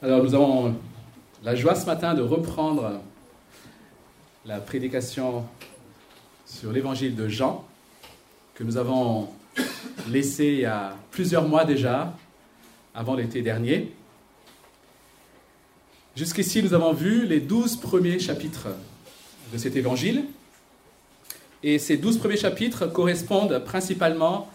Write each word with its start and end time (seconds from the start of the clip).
Alors 0.00 0.22
nous 0.22 0.32
avons 0.32 0.76
la 1.42 1.56
joie 1.56 1.74
ce 1.74 1.84
matin 1.84 2.14
de 2.14 2.22
reprendre 2.22 3.00
la 4.46 4.60
prédication 4.60 5.44
sur 6.46 6.70
l'évangile 6.70 7.16
de 7.16 7.26
Jean 7.26 7.66
que 8.54 8.62
nous 8.62 8.76
avons 8.76 9.28
laissé 10.08 10.44
il 10.44 10.60
y 10.60 10.64
a 10.66 10.96
plusieurs 11.10 11.48
mois 11.48 11.64
déjà, 11.64 12.16
avant 12.94 13.16
l'été 13.16 13.42
dernier. 13.42 13.92
Jusqu'ici, 16.14 16.62
nous 16.62 16.74
avons 16.74 16.92
vu 16.92 17.26
les 17.26 17.40
douze 17.40 17.74
premiers 17.74 18.20
chapitres 18.20 18.68
de 19.52 19.58
cet 19.58 19.74
évangile. 19.74 20.26
Et 21.64 21.80
ces 21.80 21.96
douze 21.96 22.18
premiers 22.18 22.36
chapitres 22.36 22.86
correspondent 22.86 23.64
principalement, 23.64 24.48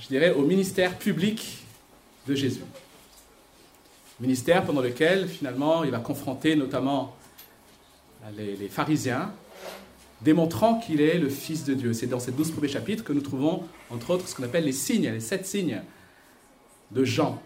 je 0.00 0.08
dirais, 0.08 0.32
au 0.32 0.42
ministère 0.42 0.98
public 0.98 1.58
de 2.26 2.34
Jésus 2.34 2.62
ministère 4.20 4.64
pendant 4.64 4.80
lequel 4.80 5.28
finalement 5.28 5.84
il 5.84 5.90
va 5.90 5.98
confronter 5.98 6.56
notamment 6.56 7.16
les, 8.36 8.68
pharisiens, 8.68 9.32
démontrant 10.20 10.78
qu'il 10.78 11.00
est 11.00 11.18
le 11.18 11.28
Fils 11.28 11.64
de 11.64 11.74
Dieu. 11.74 11.92
C'est 11.92 12.06
dans 12.06 12.18
ces 12.18 12.32
douze 12.32 12.50
premiers 12.50 12.68
chapitres 12.68 13.04
que 13.04 13.12
nous 13.12 13.20
trouvons, 13.20 13.64
entre 13.90 14.10
autres, 14.10 14.28
ce 14.28 14.34
qu'on 14.34 14.42
appelle 14.42 14.64
les 14.64 14.72
signes, 14.72 15.10
les 15.10 15.20
sept 15.20 15.46
signes 15.46 15.82
de 16.90 17.04
Jean. 17.04 17.40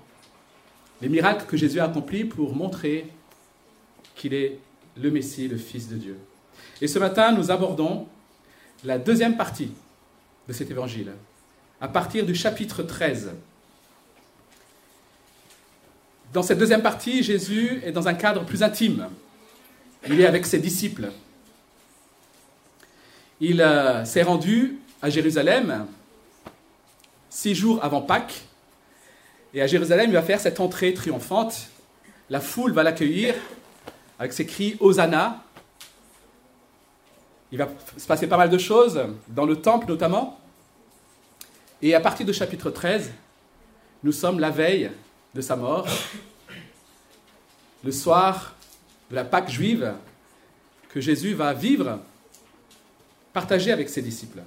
Les 1.00 1.08
miracles 1.08 1.46
que 1.46 1.56
Jésus 1.56 1.80
a 1.80 1.84
accomplis 1.84 2.24
pour 2.24 2.54
montrer 2.54 3.06
qu'il 4.14 4.34
est 4.34 4.58
le 4.96 5.10
Messie, 5.10 5.48
le 5.48 5.56
Fils 5.56 5.88
de 5.88 5.96
Dieu. 5.96 6.16
Et 6.80 6.86
ce 6.86 6.98
matin, 6.98 7.32
nous 7.32 7.50
abordons 7.50 8.06
la 8.84 8.98
deuxième 8.98 9.36
partie 9.36 9.72
de 10.48 10.52
cet 10.52 10.70
évangile, 10.70 11.12
à 11.80 11.88
partir 11.88 12.26
du 12.26 12.34
chapitre 12.34 12.82
13. 12.82 13.32
Dans 16.32 16.42
cette 16.42 16.58
deuxième 16.58 16.80
partie, 16.80 17.22
Jésus 17.22 17.82
est 17.84 17.92
dans 17.92 18.08
un 18.08 18.14
cadre 18.14 18.44
plus 18.46 18.62
intime. 18.62 19.08
Il 20.08 20.18
est 20.18 20.26
avec 20.26 20.46
ses 20.46 20.58
disciples. 20.58 21.10
Il 23.38 23.60
euh, 23.60 24.04
s'est 24.06 24.22
rendu 24.22 24.78
à 25.02 25.10
Jérusalem 25.10 25.86
six 27.28 27.54
jours 27.54 27.80
avant 27.82 28.00
Pâques. 28.00 28.44
Et 29.52 29.60
à 29.60 29.66
Jérusalem, 29.66 30.08
il 30.08 30.14
va 30.14 30.22
faire 30.22 30.40
cette 30.40 30.58
entrée 30.58 30.94
triomphante. 30.94 31.68
La 32.30 32.40
foule 32.40 32.72
va 32.72 32.82
l'accueillir 32.82 33.34
avec 34.18 34.32
ses 34.32 34.46
cris 34.46 34.78
Hosanna. 34.80 35.42
Il 37.50 37.58
va 37.58 37.68
se 37.98 38.06
passer 38.06 38.26
pas 38.26 38.38
mal 38.38 38.48
de 38.48 38.56
choses, 38.56 39.04
dans 39.28 39.44
le 39.44 39.56
temple 39.56 39.86
notamment. 39.86 40.40
Et 41.82 41.94
à 41.94 42.00
partir 42.00 42.24
du 42.24 42.32
chapitre 42.32 42.70
13, 42.70 43.12
nous 44.02 44.12
sommes 44.12 44.40
la 44.40 44.48
veille 44.48 44.90
de 45.34 45.40
sa 45.40 45.56
mort, 45.56 45.86
le 47.84 47.92
soir 47.92 48.54
de 49.10 49.16
la 49.16 49.24
Pâque 49.24 49.50
juive 49.50 49.94
que 50.90 51.00
Jésus 51.00 51.34
va 51.34 51.54
vivre, 51.54 52.00
partager 53.32 53.72
avec 53.72 53.88
ses 53.88 54.02
disciples. 54.02 54.42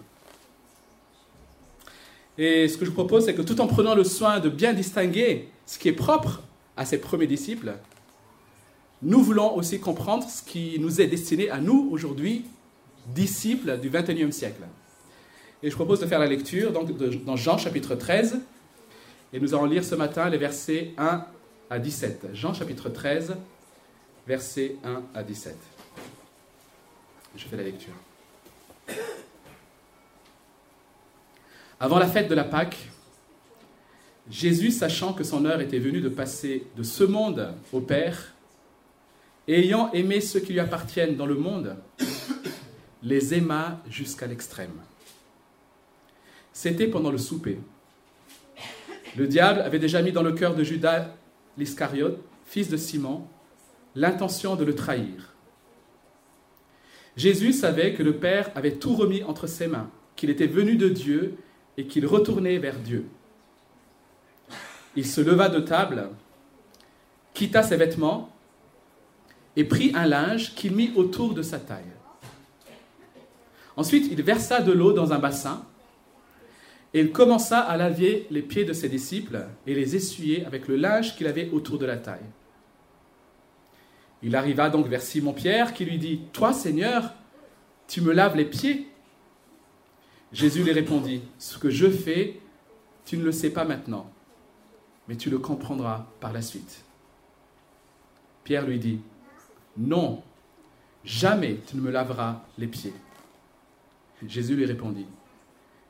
Et 2.38 2.68
ce 2.68 2.78
que 2.78 2.86
je 2.86 2.90
vous 2.90 2.96
propose, 2.96 3.26
c'est 3.26 3.34
que 3.34 3.42
tout 3.42 3.62
en 3.62 3.68
prenant 3.68 3.96
le 3.96 4.04
soin 4.04 4.40
de 4.40 4.50
bien 4.50 4.74
distinguer 4.74 5.50
ce 5.66 5.80
qui 5.80 5.88
est 5.88 5.94
propre 5.94 6.44
à 6.78 6.86
ses 6.86 7.00
premiers 7.00 7.28
disciples, 7.28 7.74
nous 9.02 9.24
voulons 9.24 9.56
aussi 9.56 9.80
comprendre 9.80 10.28
ce 10.30 10.44
qui 10.44 10.78
nous 10.80 11.02
est 11.02 11.08
destiné 11.08 11.50
à 11.50 11.60
nous 11.60 11.90
aujourd'hui, 11.92 12.46
disciples 13.08 13.80
du 13.80 13.90
XXIe 13.90 14.32
siècle. 14.32 14.64
Et 15.64 15.70
je 15.70 15.76
propose 15.76 16.00
de 16.00 16.06
faire 16.06 16.20
la 16.20 16.28
lecture 16.28 16.72
donc, 16.72 16.92
dans 17.24 17.36
Jean 17.36 17.58
chapitre 17.58 17.96
13, 17.96 18.40
et 19.34 19.40
nous 19.40 19.54
allons 19.54 19.66
lire 19.66 19.84
ce 19.84 19.96
matin 19.96 20.30
les 20.30 20.38
versets 20.38 20.94
1 20.98 21.26
à 21.70 21.80
17. 21.80 22.28
Jean 22.34 22.54
chapitre 22.54 22.90
13, 22.90 23.36
versets 24.28 24.76
1 24.84 25.04
à 25.14 25.24
17. 25.24 25.56
Je 27.36 27.46
fais 27.46 27.58
la 27.58 27.64
lecture. 27.64 27.94
Avant 31.80 32.00
la 32.00 32.08
fête 32.08 32.30
de 32.30 32.36
la 32.36 32.46
Pâque, 32.46 32.78
Jésus, 34.30 34.72
sachant 34.72 35.14
que 35.14 35.24
son 35.24 35.46
heure 35.46 35.62
était 35.62 35.80
venue 35.80 36.02
de 36.02 36.10
passer 36.10 36.66
de 36.78 36.84
ce 36.84 37.04
monde 37.04 37.54
au 37.74 37.82
Père, 37.82 38.34
ayant 39.48 39.92
aimé 39.92 40.22
ceux 40.22 40.40
qui 40.40 40.54
lui 40.54 40.60
appartiennent 40.60 41.16
dans 41.16 41.26
le 41.26 41.36
monde, 41.36 41.76
les 43.04 43.36
aima 43.36 43.82
jusqu'à 43.90 44.26
l'extrême. 44.26 44.82
C'était 46.54 46.88
pendant 46.88 47.12
le 47.12 47.18
souper. 47.18 47.60
Le 49.16 49.28
diable 49.28 49.62
avait 49.62 49.80
déjà 49.80 50.02
mis 50.02 50.12
dans 50.12 50.24
le 50.24 50.34
cœur 50.34 50.56
de 50.56 50.64
Judas 50.64 51.08
l'Iscariote, 51.58 52.20
fils 52.46 52.70
de 52.70 52.78
Simon, 52.78 53.26
l'intention 53.96 54.56
de 54.56 54.66
le 54.66 54.76
trahir. 54.76 55.34
Jésus 57.16 57.54
savait 57.54 57.94
que 57.94 58.04
le 58.04 58.18
Père 58.18 58.52
avait 58.56 58.76
tout 58.76 58.94
remis 58.94 59.24
entre 59.24 59.48
ses 59.48 59.68
mains, 59.68 59.90
qu'il 60.16 60.30
était 60.30 60.48
venu 60.48 60.76
de 60.76 60.90
Dieu 60.90 61.38
et 61.78 61.86
qu'il 61.86 62.06
retournait 62.06 62.58
vers 62.58 62.78
Dieu. 62.78 63.06
Il 64.98 65.06
se 65.06 65.22
leva 65.22 65.48
de 65.48 65.60
table, 65.60 66.10
quitta 67.34 67.64
ses 67.64 67.78
vêtements 67.78 68.30
et 69.56 69.64
prit 69.64 69.92
un 69.96 70.06
linge 70.06 70.56
qu'il 70.56 70.76
mit 70.76 70.92
autour 70.96 71.34
de 71.34 71.42
sa 71.42 71.60
taille. 71.60 71.84
Ensuite, 73.78 74.08
il 74.12 74.22
versa 74.22 74.62
de 74.62 74.72
l'eau 74.72 74.94
dans 74.94 75.14
un 75.14 75.20
bassin 75.20 75.66
et 76.96 77.02
il 77.02 77.12
commença 77.12 77.60
à 77.60 77.76
laver 77.76 78.26
les 78.32 78.42
pieds 78.42 78.64
de 78.64 78.72
ses 78.72 78.88
disciples 78.88 79.48
et 79.68 79.76
les 79.76 79.98
essuyer 79.98 80.46
avec 80.46 80.70
le 80.70 80.78
linge 80.78 81.18
qu'il 81.18 81.28
avait 81.28 81.50
autour 81.50 81.78
de 81.78 81.86
la 81.86 81.98
taille. 81.98 82.24
Il 84.24 84.34
arriva 84.34 84.70
donc 84.70 84.88
vers 84.88 85.02
Simon-Pierre 85.02 85.74
qui 85.74 85.84
lui 85.84 85.98
dit, 85.98 86.22
Toi 86.32 86.54
Seigneur, 86.54 87.14
tu 87.90 88.00
me 88.00 88.14
laves 88.14 88.38
les 88.38 88.46
pieds? 88.46 88.88
Jésus 90.32 90.64
lui 90.64 90.72
répondit, 90.72 91.22
Ce 91.38 91.58
que 91.58 91.70
je 91.70 91.90
fais, 91.90 92.40
tu 93.04 93.18
ne 93.18 93.26
le 93.26 93.34
sais 93.34 93.50
pas 93.50 93.66
maintenant, 93.66 94.10
mais 95.10 95.18
tu 95.18 95.30
le 95.30 95.38
comprendras 95.38 96.08
par 96.22 96.32
la 96.32 96.42
suite. 96.42 96.86
Pierre 98.46 98.66
lui 98.66 98.80
dit, 98.80 99.02
Non, 99.76 100.24
jamais 101.04 101.60
tu 101.68 101.76
ne 101.76 101.82
me 101.82 101.92
laveras 101.92 102.46
les 102.58 102.68
pieds. 102.68 102.94
Jésus 104.26 104.56
lui 104.56 104.66
répondit, 104.66 105.08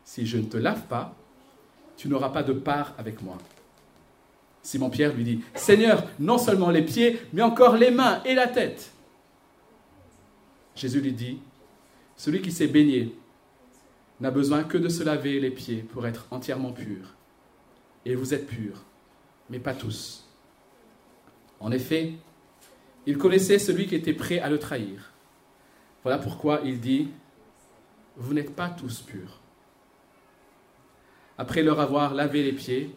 si 0.05 0.25
je 0.25 0.37
ne 0.37 0.45
te 0.45 0.55
lave 0.55 0.83
pas, 0.83 1.13
tu 1.97 2.07
n'auras 2.07 2.29
pas 2.29 2.43
de 2.43 2.53
part 2.53 2.93
avec 2.97 3.21
moi. 3.21 3.37
Simon-Pierre 4.61 5.13
lui 5.13 5.23
dit, 5.23 5.43
Seigneur, 5.55 6.03
non 6.19 6.37
seulement 6.37 6.69
les 6.69 6.83
pieds, 6.83 7.19
mais 7.33 7.41
encore 7.41 7.75
les 7.75 7.91
mains 7.91 8.21
et 8.23 8.33
la 8.33 8.47
tête. 8.47 8.91
Jésus 10.75 11.01
lui 11.01 11.11
dit, 11.11 11.39
celui 12.15 12.41
qui 12.41 12.51
s'est 12.51 12.67
baigné 12.67 13.15
n'a 14.19 14.31
besoin 14.31 14.63
que 14.63 14.77
de 14.77 14.89
se 14.89 15.03
laver 15.03 15.39
les 15.39 15.51
pieds 15.51 15.83
pour 15.91 16.07
être 16.07 16.27
entièrement 16.31 16.71
pur. 16.71 17.13
Et 18.05 18.15
vous 18.15 18.33
êtes 18.33 18.47
purs, 18.47 18.83
mais 19.49 19.59
pas 19.59 19.73
tous. 19.73 20.27
En 21.59 21.71
effet, 21.71 22.13
il 23.05 23.17
connaissait 23.17 23.59
celui 23.59 23.87
qui 23.87 23.95
était 23.95 24.13
prêt 24.13 24.39
à 24.39 24.49
le 24.49 24.59
trahir. 24.59 25.11
Voilà 26.03 26.17
pourquoi 26.17 26.61
il 26.63 26.79
dit, 26.79 27.09
vous 28.15 28.33
n'êtes 28.33 28.55
pas 28.55 28.69
tous 28.69 29.01
purs. 29.01 29.39
Après 31.37 31.63
leur 31.63 31.79
avoir 31.79 32.13
lavé 32.13 32.43
les 32.43 32.53
pieds, 32.53 32.89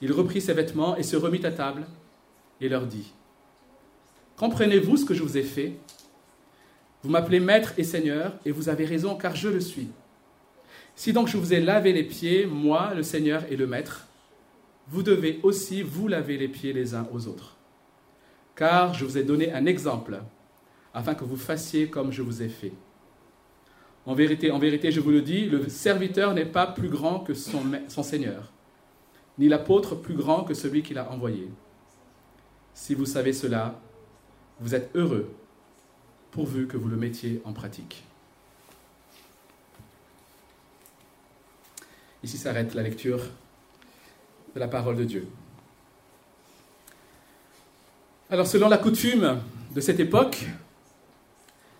il 0.00 0.12
reprit 0.12 0.40
ses 0.40 0.54
vêtements 0.54 0.96
et 0.96 1.02
se 1.02 1.16
remit 1.16 1.44
à 1.44 1.50
table 1.50 1.86
et 2.60 2.68
leur 2.68 2.86
dit, 2.86 3.12
Comprenez-vous 4.36 4.96
ce 4.96 5.04
que 5.04 5.14
je 5.14 5.22
vous 5.22 5.36
ai 5.36 5.42
fait? 5.42 5.74
Vous 7.02 7.10
m'appelez 7.10 7.38
maître 7.38 7.74
et 7.76 7.84
seigneur, 7.84 8.32
et 8.44 8.50
vous 8.50 8.68
avez 8.68 8.84
raison, 8.84 9.16
car 9.16 9.36
je 9.36 9.48
le 9.48 9.60
suis. 9.60 9.88
Si 10.96 11.12
donc 11.12 11.28
je 11.28 11.36
vous 11.36 11.52
ai 11.52 11.60
lavé 11.60 11.92
les 11.92 12.04
pieds, 12.04 12.46
moi, 12.46 12.94
le 12.94 13.02
Seigneur 13.02 13.44
et 13.50 13.56
le 13.56 13.66
Maître, 13.66 14.06
vous 14.88 15.02
devez 15.02 15.40
aussi 15.42 15.82
vous 15.82 16.08
laver 16.08 16.36
les 16.36 16.48
pieds 16.48 16.72
les 16.72 16.94
uns 16.94 17.06
aux 17.12 17.26
autres. 17.26 17.56
Car 18.54 18.94
je 18.94 19.04
vous 19.04 19.18
ai 19.18 19.24
donné 19.24 19.52
un 19.52 19.66
exemple, 19.66 20.20
afin 20.92 21.14
que 21.14 21.24
vous 21.24 21.36
fassiez 21.36 21.88
comme 21.88 22.12
je 22.12 22.22
vous 22.22 22.42
ai 22.42 22.48
fait. 22.48 22.72
En 24.06 24.14
vérité, 24.14 24.50
en 24.50 24.58
vérité, 24.58 24.92
je 24.92 25.00
vous 25.00 25.10
le 25.10 25.22
dis, 25.22 25.46
le 25.46 25.68
serviteur 25.68 26.34
n'est 26.34 26.44
pas 26.44 26.66
plus 26.66 26.88
grand 26.88 27.20
que 27.20 27.32
son, 27.32 27.62
Seigneur, 28.02 28.52
ni 29.38 29.48
l'apôtre 29.48 29.94
plus 29.94 30.14
grand 30.14 30.44
que 30.44 30.52
celui 30.52 30.82
qui 30.82 30.92
l'a 30.92 31.10
envoyé. 31.10 31.48
Si 32.74 32.94
vous 32.94 33.06
savez 33.06 33.32
cela, 33.32 33.80
vous 34.60 34.74
êtes 34.74 34.90
heureux, 34.94 35.32
pourvu 36.32 36.66
que 36.66 36.76
vous 36.76 36.88
le 36.88 36.96
mettiez 36.96 37.40
en 37.44 37.52
pratique. 37.52 38.04
Ici 42.22 42.36
s'arrête 42.36 42.74
la 42.74 42.82
lecture 42.82 43.20
de 44.54 44.60
la 44.60 44.68
parole 44.68 44.96
de 44.96 45.04
Dieu. 45.04 45.28
Alors, 48.30 48.46
selon 48.46 48.68
la 48.68 48.78
coutume 48.78 49.40
de 49.74 49.80
cette 49.80 50.00
époque, 50.00 50.46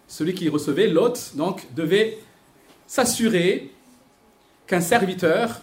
celui 0.07 0.35
qui 0.35 0.49
recevait, 0.49 0.89
l'hôte, 0.89 1.33
donc, 1.35 1.67
devait 1.75 2.19
s'assurer 2.87 3.71
qu'un 4.67 4.81
serviteur, 4.81 5.61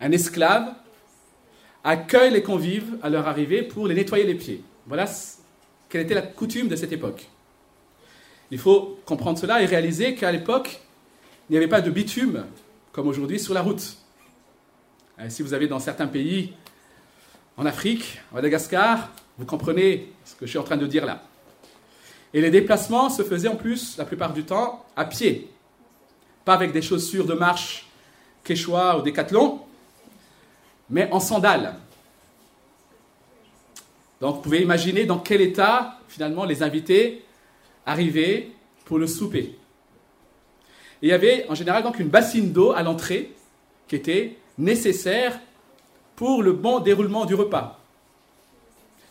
un 0.00 0.12
esclave, 0.12 0.74
accueille 1.84 2.32
les 2.32 2.42
convives 2.42 2.96
à 3.02 3.08
leur 3.08 3.26
arrivée 3.28 3.62
pour 3.62 3.86
les 3.86 3.94
nettoyer 3.94 4.24
les 4.24 4.34
pieds. 4.34 4.62
Voilà 4.86 5.06
quelle 5.88 6.02
était 6.02 6.14
la 6.14 6.22
coutume 6.22 6.68
de 6.68 6.76
cette 6.76 6.92
époque. 6.92 7.28
Il 8.50 8.58
faut 8.58 8.98
comprendre 9.04 9.38
cela 9.38 9.62
et 9.62 9.66
réaliser 9.66 10.14
qu'à 10.14 10.32
l'époque, 10.32 10.80
il 11.48 11.52
n'y 11.52 11.58
avait 11.58 11.68
pas 11.68 11.80
de 11.80 11.90
bitume 11.90 12.44
comme 12.92 13.06
aujourd'hui 13.06 13.38
sur 13.38 13.54
la 13.54 13.62
route. 13.62 13.96
si 15.28 15.42
vous 15.42 15.54
avez 15.54 15.66
dans 15.66 15.78
certains 15.78 16.06
pays, 16.06 16.52
en 17.56 17.66
Afrique, 17.66 18.20
en 18.32 18.36
Madagascar, 18.36 19.10
vous 19.36 19.44
comprenez 19.44 20.12
ce 20.24 20.34
que 20.34 20.46
je 20.46 20.50
suis 20.50 20.58
en 20.58 20.64
train 20.64 20.76
de 20.76 20.86
dire 20.86 21.04
là. 21.04 21.22
Et 22.38 22.40
les 22.40 22.50
déplacements 22.52 23.10
se 23.10 23.24
faisaient 23.24 23.48
en 23.48 23.56
plus, 23.56 23.96
la 23.96 24.04
plupart 24.04 24.32
du 24.32 24.44
temps, 24.44 24.84
à 24.94 25.06
pied. 25.06 25.50
Pas 26.44 26.54
avec 26.54 26.70
des 26.70 26.82
chaussures 26.82 27.26
de 27.26 27.34
marche 27.34 27.88
Quechua 28.44 28.96
ou 28.96 29.02
Décathlon, 29.02 29.58
mais 30.88 31.10
en 31.10 31.18
sandales. 31.18 31.74
Donc 34.20 34.36
vous 34.36 34.42
pouvez 34.42 34.62
imaginer 34.62 35.04
dans 35.04 35.18
quel 35.18 35.40
état, 35.40 35.98
finalement, 36.06 36.44
les 36.44 36.62
invités 36.62 37.24
arrivaient 37.84 38.52
pour 38.84 38.98
le 38.98 39.08
souper. 39.08 39.58
Il 41.02 41.08
y 41.08 41.12
avait 41.12 41.44
en 41.48 41.56
général 41.56 41.82
donc 41.82 41.98
une 41.98 42.06
bassine 42.08 42.52
d'eau 42.52 42.70
à 42.70 42.84
l'entrée 42.84 43.34
qui 43.88 43.96
était 43.96 44.38
nécessaire 44.58 45.40
pour 46.14 46.44
le 46.44 46.52
bon 46.52 46.78
déroulement 46.78 47.24
du 47.24 47.34
repas. 47.34 47.80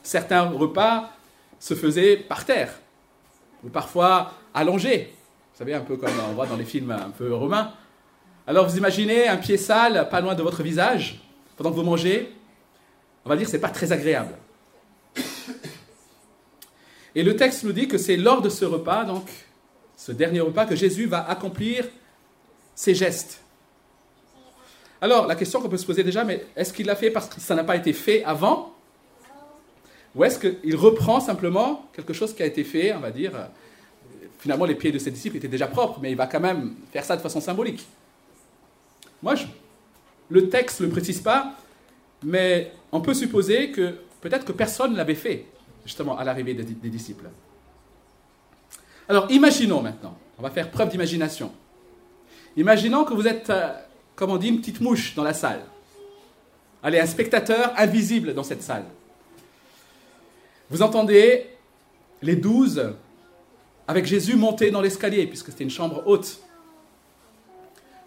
Certains 0.01 0.43
repas 0.43 1.11
se 1.59 1.73
faisaient 1.73 2.15
par 2.15 2.45
terre, 2.45 2.79
ou 3.63 3.69
parfois 3.69 4.33
allongés. 4.53 5.13
Vous 5.53 5.57
savez, 5.57 5.73
un 5.73 5.81
peu 5.81 5.97
comme 5.97 6.11
on 6.29 6.33
voit 6.33 6.45
dans 6.45 6.55
les 6.55 6.65
films 6.65 6.91
un 6.91 7.09
peu 7.09 7.33
romains. 7.33 7.73
Alors 8.45 8.67
vous 8.67 8.77
imaginez 8.77 9.27
un 9.27 9.37
pied 9.37 9.57
sale 9.57 10.07
pas 10.09 10.21
loin 10.21 10.35
de 10.35 10.41
votre 10.41 10.63
visage 10.63 11.19
pendant 11.57 11.71
que 11.71 11.75
vous 11.75 11.83
mangez. 11.83 12.31
On 13.25 13.29
va 13.29 13.35
dire 13.35 13.45
que 13.45 13.51
ce 13.51 13.57
n'est 13.57 13.61
pas 13.61 13.69
très 13.69 13.91
agréable. 13.91 14.35
Et 17.15 17.23
le 17.23 17.35
texte 17.35 17.63
nous 17.63 17.73
dit 17.73 17.87
que 17.87 17.97
c'est 17.97 18.15
lors 18.15 18.41
de 18.41 18.49
ce 18.49 18.63
repas, 18.63 19.03
donc 19.03 19.27
ce 19.95 20.11
dernier 20.11 20.39
repas, 20.39 20.65
que 20.65 20.75
Jésus 20.75 21.07
va 21.07 21.27
accomplir 21.27 21.85
ses 22.75 22.93
gestes. 22.93 23.41
Alors 25.01 25.27
la 25.27 25.35
question 25.35 25.59
qu'on 25.59 25.69
peut 25.69 25.77
se 25.77 25.85
poser 25.85 26.03
déjà, 26.03 26.23
mais 26.23 26.45
est-ce 26.55 26.71
qu'il 26.71 26.85
l'a 26.85 26.95
fait 26.95 27.09
parce 27.09 27.27
que 27.27 27.41
ça 27.41 27.55
n'a 27.55 27.63
pas 27.63 27.75
été 27.75 27.91
fait 27.91 28.23
avant 28.23 28.76
Ou 30.15 30.23
est-ce 30.23 30.39
qu'il 30.39 30.75
reprend 30.75 31.19
simplement 31.19 31.85
quelque 31.93 32.13
chose 32.13 32.33
qui 32.33 32.43
a 32.43 32.45
été 32.45 32.63
fait, 32.63 32.93
on 32.93 32.99
va 32.99 33.11
dire, 33.11 33.33
finalement 34.39 34.65
les 34.65 34.75
pieds 34.75 34.91
de 34.91 34.99
ses 34.99 35.11
disciples 35.11 35.37
étaient 35.37 35.47
déjà 35.47 35.67
propres, 35.67 35.99
mais 36.01 36.11
il 36.11 36.17
va 36.17 36.27
quand 36.27 36.39
même 36.39 36.75
faire 36.91 37.03
ça 37.03 37.15
de 37.15 37.21
façon 37.21 37.41
symbolique. 37.41 37.85
Moi, 39.21 39.35
le 40.29 40.49
texte 40.49 40.81
ne 40.81 40.85
le 40.85 40.91
précise 40.91 41.21
pas, 41.21 41.53
mais 42.23 42.71
on 42.91 43.01
peut 43.01 43.13
supposer 43.13 43.71
que 43.71 43.95
peut-être 44.21 44.45
que 44.45 44.51
personne 44.51 44.93
ne 44.93 44.97
l'avait 44.97 45.15
fait, 45.15 45.45
justement, 45.85 46.17
à 46.17 46.23
l'arrivée 46.23 46.53
des, 46.53 46.63
des 46.63 46.89
disciples. 46.89 47.29
Alors, 49.09 49.31
imaginons 49.31 49.81
maintenant, 49.81 50.17
on 50.37 50.41
va 50.41 50.49
faire 50.49 50.69
preuve 50.69 50.89
d'imagination. 50.89 51.51
Imaginons 52.57 53.05
que 53.05 53.13
vous 53.13 53.27
êtes, 53.27 53.49
euh, 53.49 53.71
comme 54.15 54.31
on 54.31 54.37
dit, 54.37 54.49
une 54.49 54.59
petite 54.59 54.81
mouche 54.81 55.15
dans 55.15 55.23
la 55.23 55.33
salle. 55.33 55.61
Allez, 56.83 56.99
un 56.99 57.05
spectateur 57.05 57.73
invisible 57.77 58.33
dans 58.33 58.43
cette 58.43 58.63
salle. 58.63 58.85
Vous 60.69 60.81
entendez 60.81 61.49
les 62.21 62.35
douze 62.35 62.93
avec 63.87 64.05
Jésus 64.05 64.35
monter 64.35 64.69
dans 64.69 64.81
l'escalier, 64.81 65.27
puisque 65.27 65.47
c'était 65.47 65.63
une 65.63 65.69
chambre 65.69 66.03
haute. 66.05 66.41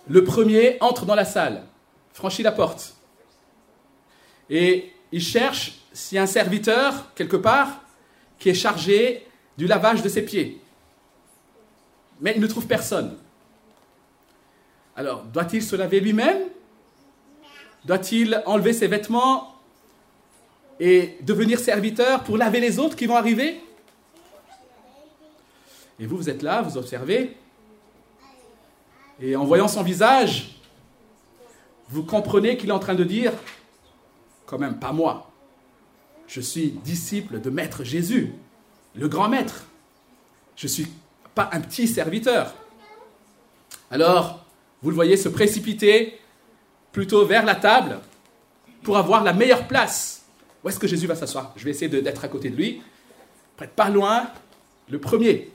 Le 0.09 0.25
premier 0.25 0.77
entre 0.81 1.07
dans 1.07 1.15
la 1.15 1.25
salle, 1.25 1.65
franchit 2.13 2.43
la 2.43 2.53
porte, 2.53 2.97
et 4.51 4.93
il 5.13 5.23
cherche 5.23 5.79
s'il 5.93 6.17
y 6.17 6.19
a 6.19 6.23
un 6.23 6.27
serviteur 6.27 7.15
quelque 7.15 7.37
part 7.37 7.83
qui 8.39 8.49
est 8.49 8.55
chargé 8.55 9.27
du 9.57 9.67
lavage 9.67 10.03
de 10.03 10.09
ses 10.09 10.23
pieds. 10.23 10.61
Mais 12.21 12.33
il 12.35 12.43
ne 12.43 12.47
trouve 12.47 12.67
personne. 12.67 13.17
Alors, 14.97 15.23
doit-il 15.25 15.63
se 15.63 15.77
laver 15.77 16.01
lui-même? 16.01 16.43
Doit-il 17.85 18.43
enlever 18.45 18.73
ses 18.73 18.89
vêtements? 18.89 19.50
Et 20.81 21.19
devenir 21.21 21.61
serviteur 21.61 22.25
pour 22.25 22.39
laver 22.39 22.59
les 22.59 22.79
autres 22.79 22.97
qui 22.97 23.07
vont 23.07 23.17
arriver 23.17 23.61
Et 26.01 26.07
vous, 26.07 26.17
vous 26.17 26.31
êtes 26.31 26.43
là, 26.43 26.63
vous 26.63 26.79
observez, 26.79 27.37
et 29.21 29.37
en 29.37 29.45
voyant 29.45 29.69
son 29.69 29.83
visage, 29.83 30.57
vous 31.91 32.03
comprenez 32.03 32.57
qu'il 32.57 32.71
est 32.71 32.73
en 32.73 32.79
train 32.79 32.95
de 32.95 33.05
dire, 33.05 33.33
quand 34.47 34.59
même 34.59 34.79
pas 34.79 34.93
moi, 34.93 35.31
je 36.27 36.41
suis 36.41 36.71
disciple 36.71 37.41
de 37.41 37.51
Maître 37.51 37.85
Jésus, 37.85 38.33
le 38.95 39.09
grand 39.09 39.29
Maître. 39.29 39.67
Je 40.57 40.67
ne 40.67 40.71
suis 40.71 40.87
pas 41.35 41.51
un 41.53 41.61
petit 41.61 41.87
serviteur. 41.87 42.55
Alors, 43.91 44.45
vous 44.83 44.91
le 44.91 44.95
voyez 44.95 45.17
se 45.17 45.29
précipiter 45.29 46.19
plutôt 46.93 47.27
vers 47.27 47.45
la 47.45 47.57
table 47.57 48.01
pour 48.83 48.97
avoir 48.97 49.23
la 49.23 49.33
meilleure 49.33 49.67
place. 49.67 50.20
Où 50.63 50.69
est-ce 50.69 50.79
que 50.79 50.87
Jésus 50.87 51.07
va 51.07 51.15
s'asseoir? 51.15 51.53
Je 51.57 51.65
vais 51.65 51.71
essayer 51.71 51.89
d'être 51.89 52.25
à 52.25 52.29
côté 52.29 52.51
de 52.51 52.57
lui. 52.57 52.83
Près 53.57 53.69
pas 53.69 53.89
loin, 53.89 54.31
le 54.89 54.99
premier. 54.99 55.51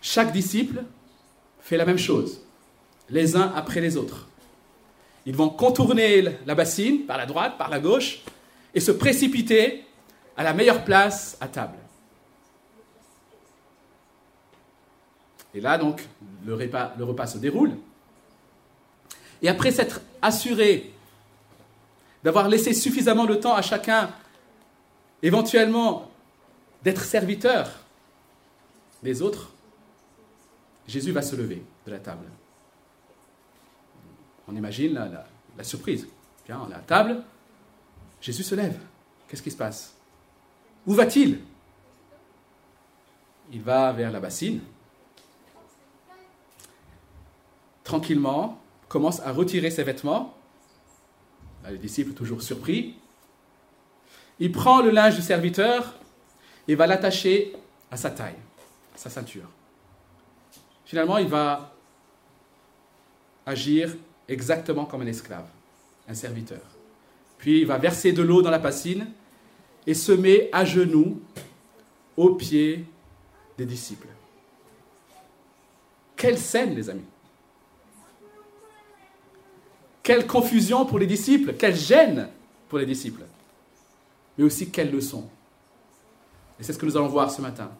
Chaque 0.00 0.32
disciple 0.32 0.84
fait 1.60 1.76
la 1.76 1.84
même 1.84 1.98
chose, 1.98 2.40
les 3.10 3.36
uns 3.36 3.52
après 3.54 3.80
les 3.80 3.96
autres. 3.96 4.26
Ils 5.26 5.36
vont 5.36 5.50
contourner 5.50 6.22
la 6.46 6.54
bassine 6.54 7.04
par 7.04 7.18
la 7.18 7.26
droite, 7.26 7.58
par 7.58 7.68
la 7.68 7.80
gauche, 7.80 8.22
et 8.74 8.80
se 8.80 8.92
précipiter 8.92 9.84
à 10.36 10.44
la 10.44 10.54
meilleure 10.54 10.84
place 10.84 11.36
à 11.40 11.48
table. 11.48 11.76
Et 15.52 15.60
là, 15.60 15.76
donc, 15.76 16.06
le 16.44 16.54
repas 16.54 17.26
se 17.26 17.38
déroule. 17.38 17.72
Et 19.42 19.48
après 19.48 19.70
s'être 19.70 20.00
assuré 20.22 20.92
d'avoir 22.24 22.48
laissé 22.48 22.74
suffisamment 22.74 23.26
de 23.26 23.34
temps 23.34 23.54
à 23.54 23.62
chacun, 23.62 24.10
éventuellement, 25.22 26.10
d'être 26.82 27.02
serviteur 27.02 27.70
des 29.02 29.22
autres, 29.22 29.50
Jésus 30.86 31.12
va 31.12 31.22
se 31.22 31.36
lever 31.36 31.62
de 31.86 31.90
la 31.90 31.98
table. 31.98 32.26
On 34.48 34.56
imagine 34.56 34.94
la, 34.94 35.64
surprise. 35.64 36.08
On 36.48 36.70
est 36.70 36.74
à 36.74 36.78
table, 36.78 37.22
Jésus 38.20 38.42
se 38.42 38.54
lève. 38.54 38.78
Qu'est-ce 39.28 39.42
qui 39.42 39.50
se 39.50 39.56
passe? 39.56 39.94
Où 40.86 40.94
va-t-il? 40.94 41.40
Il 43.52 43.60
va 43.60 43.92
vers 43.92 44.10
la 44.10 44.20
bassine. 44.20 44.60
Tranquillement, 47.84 48.58
commence 48.88 49.20
à 49.20 49.32
retirer 49.32 49.70
ses 49.70 49.82
vêtements. 49.82 50.37
Les 51.70 51.78
disciples 51.78 52.12
toujours 52.12 52.42
surpris. 52.42 52.94
Il 54.40 54.52
prend 54.52 54.80
le 54.82 54.90
linge 54.90 55.16
du 55.16 55.22
serviteur 55.22 55.94
et 56.66 56.74
va 56.74 56.86
l'attacher 56.86 57.54
à 57.90 57.96
sa 57.96 58.10
taille, 58.10 58.36
à 58.94 58.98
sa 58.98 59.10
ceinture. 59.10 59.48
Finalement, 60.84 61.18
il 61.18 61.28
va 61.28 61.74
agir 63.46 63.96
exactement 64.28 64.84
comme 64.84 65.02
un 65.02 65.06
esclave, 65.06 65.46
un 66.08 66.14
serviteur. 66.14 66.60
Puis 67.38 67.60
il 67.60 67.66
va 67.66 67.78
verser 67.78 68.12
de 68.12 68.22
l'eau 68.22 68.42
dans 68.42 68.50
la 68.50 68.58
bassine 68.58 69.08
et 69.86 69.94
se 69.94 70.12
met 70.12 70.50
à 70.52 70.64
genoux 70.64 71.20
aux 72.16 72.34
pieds 72.34 72.84
des 73.56 73.64
disciples. 73.64 74.08
Quelle 76.16 76.38
scène, 76.38 76.74
les 76.74 76.90
amis 76.90 77.04
Quelle 80.08 80.26
confusion 80.26 80.86
pour 80.86 80.98
les 80.98 81.06
disciples, 81.06 81.52
quelle 81.52 81.76
gêne 81.76 82.30
pour 82.70 82.78
les 82.78 82.86
disciples, 82.86 83.24
mais 84.38 84.44
aussi 84.44 84.70
quelle 84.70 84.90
leçon. 84.90 85.28
Et 86.58 86.62
c'est 86.62 86.72
ce 86.72 86.78
que 86.78 86.86
nous 86.86 86.96
allons 86.96 87.08
voir 87.08 87.30
ce 87.30 87.42
matin. 87.42 87.70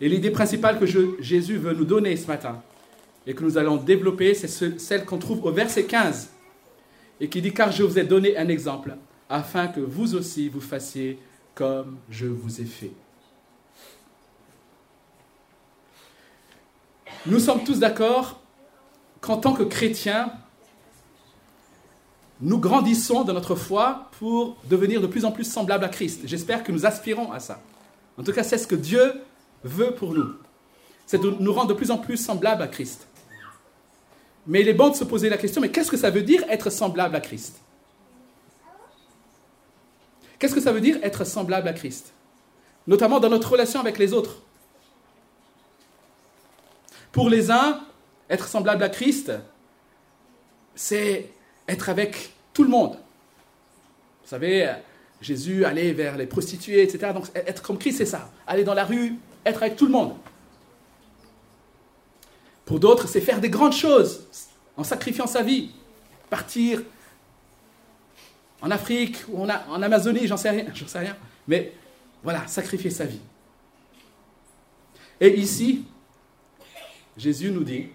Et 0.00 0.08
l'idée 0.08 0.30
principale 0.30 0.78
que 0.78 0.86
Jésus 1.20 1.58
veut 1.58 1.74
nous 1.74 1.84
donner 1.84 2.16
ce 2.16 2.26
matin 2.26 2.62
et 3.26 3.34
que 3.34 3.44
nous 3.44 3.58
allons 3.58 3.76
développer, 3.76 4.32
c'est 4.32 4.78
celle 4.80 5.04
qu'on 5.04 5.18
trouve 5.18 5.44
au 5.44 5.52
verset 5.52 5.84
15 5.84 6.30
et 7.20 7.28
qui 7.28 7.42
dit 7.42 7.52
Car 7.52 7.72
je 7.72 7.82
vous 7.82 7.98
ai 7.98 8.04
donné 8.04 8.34
un 8.38 8.48
exemple 8.48 8.96
afin 9.28 9.68
que 9.68 9.80
vous 9.80 10.14
aussi 10.14 10.48
vous 10.48 10.62
fassiez 10.62 11.18
comme 11.54 11.98
je 12.08 12.24
vous 12.24 12.62
ai 12.62 12.64
fait. 12.64 12.92
Nous 17.26 17.38
sommes 17.38 17.64
tous 17.64 17.80
d'accord 17.80 18.40
qu'en 19.20 19.36
tant 19.36 19.52
que 19.52 19.64
chrétiens, 19.64 20.32
nous 22.40 22.58
grandissons 22.58 23.24
dans 23.24 23.32
notre 23.32 23.54
foi 23.54 24.10
pour 24.18 24.56
devenir 24.64 25.00
de 25.00 25.06
plus 25.06 25.24
en 25.24 25.32
plus 25.32 25.44
semblables 25.44 25.84
à 25.84 25.88
Christ. 25.88 26.20
J'espère 26.24 26.62
que 26.62 26.70
nous 26.70 26.86
aspirons 26.86 27.32
à 27.32 27.40
ça. 27.40 27.60
En 28.16 28.22
tout 28.22 28.32
cas, 28.32 28.42
c'est 28.42 28.58
ce 28.58 28.66
que 28.66 28.76
Dieu 28.76 29.14
veut 29.64 29.92
pour 29.92 30.14
nous. 30.14 30.34
C'est 31.06 31.20
de 31.20 31.30
nous 31.30 31.52
rendre 31.52 31.68
de 31.68 31.74
plus 31.74 31.90
en 31.90 31.98
plus 31.98 32.16
semblables 32.16 32.62
à 32.62 32.68
Christ. 32.68 33.06
Mais 34.46 34.60
il 34.60 34.68
est 34.68 34.74
bon 34.74 34.88
de 34.90 34.94
se 34.94 35.04
poser 35.04 35.28
la 35.28 35.36
question, 35.36 35.60
mais 35.60 35.70
qu'est-ce 35.70 35.90
que 35.90 35.96
ça 35.96 36.10
veut 36.10 36.22
dire 36.22 36.42
être 36.48 36.70
semblable 36.70 37.16
à 37.16 37.20
Christ? 37.20 37.60
Qu'est-ce 40.38 40.54
que 40.54 40.60
ça 40.60 40.72
veut 40.72 40.80
dire 40.80 40.98
être 41.02 41.24
semblable 41.24 41.68
à 41.68 41.72
Christ? 41.72 42.12
Notamment 42.86 43.20
dans 43.20 43.28
notre 43.28 43.50
relation 43.50 43.80
avec 43.80 43.98
les 43.98 44.12
autres. 44.12 44.36
Pour 47.10 47.28
les 47.28 47.50
uns, 47.50 47.80
être 48.30 48.46
semblable 48.46 48.84
à 48.84 48.88
Christ, 48.88 49.32
c'est 50.74 51.30
être 51.68 51.88
avec 51.88 52.32
tout 52.52 52.64
le 52.64 52.70
monde. 52.70 52.92
Vous 54.22 54.30
savez, 54.30 54.72
Jésus 55.20 55.64
allait 55.64 55.92
vers 55.92 56.16
les 56.16 56.26
prostituées, 56.26 56.82
etc. 56.82 57.12
Donc 57.12 57.26
être 57.34 57.62
comme 57.62 57.78
Christ, 57.78 57.98
c'est 57.98 58.06
ça. 58.06 58.30
Aller 58.46 58.64
dans 58.64 58.74
la 58.74 58.84
rue, 58.84 59.14
être 59.44 59.62
avec 59.62 59.76
tout 59.76 59.86
le 59.86 59.92
monde. 59.92 60.14
Pour 62.64 62.80
d'autres, 62.80 63.08
c'est 63.08 63.20
faire 63.20 63.40
des 63.40 63.48
grandes 63.48 63.72
choses 63.72 64.26
en 64.76 64.84
sacrifiant 64.84 65.26
sa 65.26 65.42
vie. 65.42 65.70
Partir 66.30 66.82
en 68.60 68.70
Afrique 68.70 69.24
ou 69.28 69.42
en, 69.42 69.48
Amazonie, 69.82 70.26
j'en 70.26 70.36
sais 70.36 70.50
rien, 70.50 70.66
j'en 70.74 70.86
sais 70.86 70.98
rien. 70.98 71.16
Mais 71.46 71.72
voilà, 72.22 72.46
sacrifier 72.46 72.90
sa 72.90 73.04
vie. 73.04 73.20
Et 75.20 75.38
ici, 75.38 75.84
Jésus 77.16 77.50
nous 77.50 77.64
dit 77.64 77.88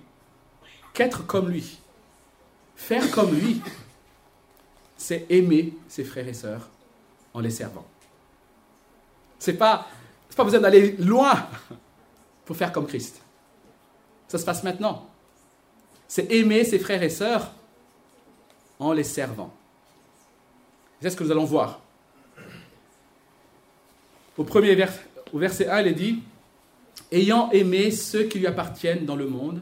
qu'être 0.94 1.26
comme 1.26 1.50
lui, 1.50 1.80
faire 2.84 3.10
comme 3.12 3.34
lui, 3.34 3.62
c'est 4.98 5.26
aimer 5.30 5.74
ses 5.88 6.04
frères 6.04 6.28
et 6.28 6.34
sœurs 6.34 6.70
en 7.34 7.40
les 7.40 7.50
servant. 7.50 7.86
C'est 9.40 9.54
pas, 9.54 9.88
pas 10.36 10.44
besoin 10.44 10.60
d'aller 10.60 10.92
loin 10.98 11.48
pour 12.46 12.58
faire 12.58 12.72
comme 12.74 12.86
Christ. 12.86 13.22
Ça 14.28 14.38
se 14.38 14.44
passe 14.44 14.64
maintenant. 14.64 15.10
C'est 16.08 16.32
aimer 16.32 16.66
ses 16.66 16.78
frères 16.78 17.02
et 17.02 17.10
sœurs 17.10 17.52
en 18.80 18.92
les 18.92 19.04
servant. 19.04 19.54
C'est 21.02 21.10
ce 21.10 21.16
que 21.16 21.24
nous 21.24 21.32
allons 21.32 21.46
voir. 21.46 21.80
Au 24.38 24.44
premier 24.44 24.78
au 25.32 25.40
verset 25.40 25.68
1, 25.68 25.82
il 25.82 25.88
est 25.88 25.94
dit 25.94 26.24
Ayant 27.12 27.50
aimé 27.52 27.92
ceux 27.92 28.24
qui 28.24 28.40
lui 28.40 28.48
appartiennent 28.48 29.06
dans 29.06 29.16
le 29.16 29.28
monde, 29.28 29.62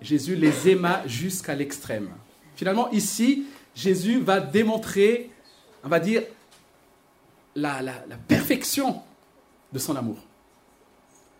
Jésus 0.00 0.36
les 0.36 0.70
aima 0.70 1.02
jusqu'à 1.06 1.54
l'extrême. 1.54 2.10
Finalement, 2.56 2.90
ici, 2.90 3.44
Jésus 3.74 4.20
va 4.20 4.40
démontrer, 4.40 5.30
on 5.82 5.88
va 5.88 6.00
dire, 6.00 6.22
la, 7.54 7.82
perfection 8.28 9.00
de 9.72 9.78
son 9.78 9.96
amour. 9.96 10.18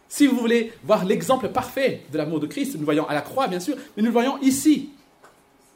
Si 0.08 0.26
vous 0.26 0.36
voulez 0.36 0.72
voir 0.84 1.04
l'exemple 1.04 1.48
parfait 1.48 2.02
de 2.10 2.18
l'amour 2.18 2.40
de 2.40 2.46
Christ, 2.46 2.74
nous 2.74 2.80
le 2.80 2.84
voyons 2.84 3.08
à 3.08 3.14
la 3.14 3.22
croix, 3.22 3.48
bien 3.48 3.60
sûr, 3.60 3.76
mais 3.96 4.02
nous 4.02 4.08
le 4.08 4.12
voyons 4.12 4.38
ici, 4.40 4.90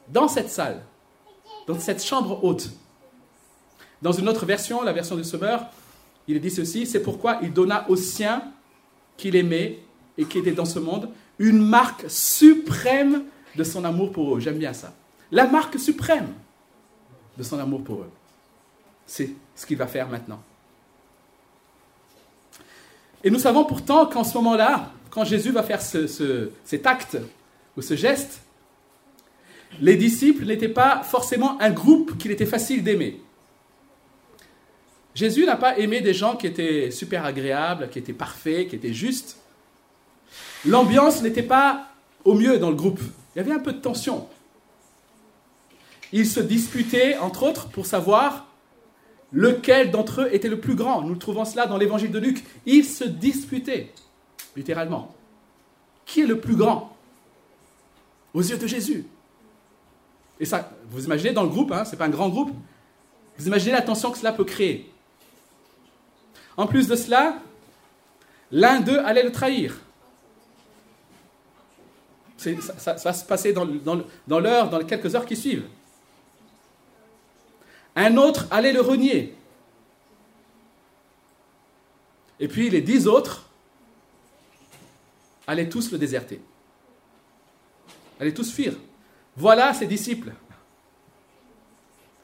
dans 0.08 0.28
cette 0.28 0.50
salle, 0.50 0.82
dans 1.66 1.78
cette 1.78 2.04
chambre 2.04 2.42
haute. 2.44 2.70
Dans 4.02 4.12
une 4.12 4.28
autre 4.28 4.44
version, 4.44 4.82
la 4.82 4.92
version 4.92 5.16
du 5.16 5.24
Sauveur, 5.24 5.66
il 6.28 6.40
dit 6.40 6.50
ceci, 6.50 6.86
c'est 6.86 7.02
pourquoi 7.02 7.38
il 7.42 7.52
donna 7.52 7.86
aux 7.88 7.96
siens 7.96 8.42
qu'il 9.16 9.36
aimait 9.36 9.78
et 10.18 10.24
qui 10.24 10.38
étaient 10.38 10.52
dans 10.52 10.66
ce 10.66 10.78
monde 10.78 11.08
une 11.38 11.62
marque 11.62 12.04
suprême 12.08 13.24
de 13.54 13.64
son 13.64 13.84
amour 13.84 14.12
pour 14.12 14.36
eux. 14.36 14.40
J'aime 14.40 14.58
bien 14.58 14.72
ça. 14.72 14.94
La 15.30 15.46
marque 15.46 15.78
suprême 15.78 16.28
de 17.36 17.42
son 17.42 17.58
amour 17.58 17.82
pour 17.82 18.00
eux. 18.00 18.10
C'est 19.06 19.30
ce 19.54 19.66
qu'il 19.66 19.76
va 19.76 19.86
faire 19.86 20.08
maintenant. 20.08 20.42
Et 23.22 23.30
nous 23.30 23.38
savons 23.38 23.64
pourtant 23.64 24.06
qu'en 24.06 24.24
ce 24.24 24.34
moment-là, 24.38 24.92
quand 25.10 25.24
Jésus 25.24 25.50
va 25.50 25.62
faire 25.62 25.80
cet 25.80 26.86
acte 26.86 27.18
ou 27.76 27.82
ce 27.82 27.96
geste, 27.96 28.40
les 29.80 29.96
disciples 29.96 30.44
n'étaient 30.44 30.68
pas 30.68 31.02
forcément 31.02 31.60
un 31.60 31.70
groupe 31.70 32.16
qu'il 32.18 32.30
était 32.30 32.46
facile 32.46 32.84
d'aimer. 32.84 33.20
Jésus 35.14 35.46
n'a 35.46 35.56
pas 35.56 35.78
aimé 35.78 36.02
des 36.02 36.14
gens 36.14 36.36
qui 36.36 36.46
étaient 36.46 36.90
super 36.90 37.24
agréables, 37.24 37.88
qui 37.88 37.98
étaient 37.98 38.12
parfaits, 38.12 38.68
qui 38.68 38.76
étaient 38.76 38.92
justes. 38.92 39.38
L'ambiance 40.64 41.22
n'était 41.22 41.42
pas 41.42 41.88
au 42.24 42.34
mieux 42.34 42.58
dans 42.58 42.70
le 42.70 42.76
groupe. 42.76 43.00
Il 43.34 43.38
y 43.38 43.40
avait 43.40 43.52
un 43.52 43.58
peu 43.58 43.72
de 43.72 43.80
tension. 43.80 44.26
Ils 46.12 46.26
se 46.26 46.40
disputaient, 46.40 47.18
entre 47.18 47.42
autres, 47.42 47.68
pour 47.68 47.86
savoir 47.86 48.46
lequel 49.32 49.90
d'entre 49.90 50.22
eux 50.22 50.28
était 50.32 50.48
le 50.48 50.60
plus 50.60 50.74
grand. 50.74 51.02
Nous 51.02 51.16
trouvons 51.16 51.44
cela 51.44 51.66
dans 51.66 51.76
l'évangile 51.76 52.10
de 52.10 52.18
Luc. 52.18 52.44
Ils 52.64 52.84
se 52.84 53.04
disputaient, 53.04 53.92
littéralement. 54.56 55.14
Qui 56.06 56.22
est 56.22 56.26
le 56.26 56.40
plus 56.40 56.56
grand 56.56 56.96
aux 58.32 58.42
yeux 58.42 58.56
de 58.56 58.66
Jésus? 58.66 59.04
Et 60.38 60.44
ça, 60.44 60.70
vous 60.90 61.04
imaginez 61.04 61.32
dans 61.32 61.42
le 61.42 61.48
groupe, 61.48 61.72
hein, 61.72 61.84
ce 61.84 61.92
n'est 61.92 61.96
pas 61.96 62.06
un 62.06 62.10
grand 62.10 62.28
groupe, 62.28 62.52
vous 63.38 63.46
imaginez 63.46 63.72
la 63.72 63.82
tension 63.82 64.10
que 64.10 64.18
cela 64.18 64.32
peut 64.32 64.44
créer. 64.44 64.90
En 66.56 66.66
plus 66.66 66.88
de 66.88 66.96
cela, 66.96 67.38
l'un 68.50 68.80
d'eux 68.80 68.98
allait 68.98 69.22
le 69.22 69.32
trahir. 69.32 69.78
Ça, 72.36 72.94
va 72.94 73.12
se 73.12 73.24
passer 73.24 73.52
dans, 73.52 73.66
dans 74.26 74.40
l'heure, 74.40 74.68
dans 74.68 74.78
les 74.78 74.86
quelques 74.86 75.14
heures 75.14 75.26
qui 75.26 75.36
suivent. 75.36 75.66
Un 77.94 78.16
autre 78.18 78.46
allait 78.50 78.72
le 78.72 78.82
renier. 78.82 79.34
Et 82.38 82.48
puis 82.48 82.68
les 82.68 82.82
dix 82.82 83.06
autres 83.06 83.48
allaient 85.46 85.68
tous 85.68 85.90
le 85.92 85.98
déserter. 85.98 86.40
Allaient 88.20 88.34
tous 88.34 88.52
fuir. 88.52 88.74
Voilà 89.36 89.72
ses 89.72 89.86
disciples. 89.86 90.32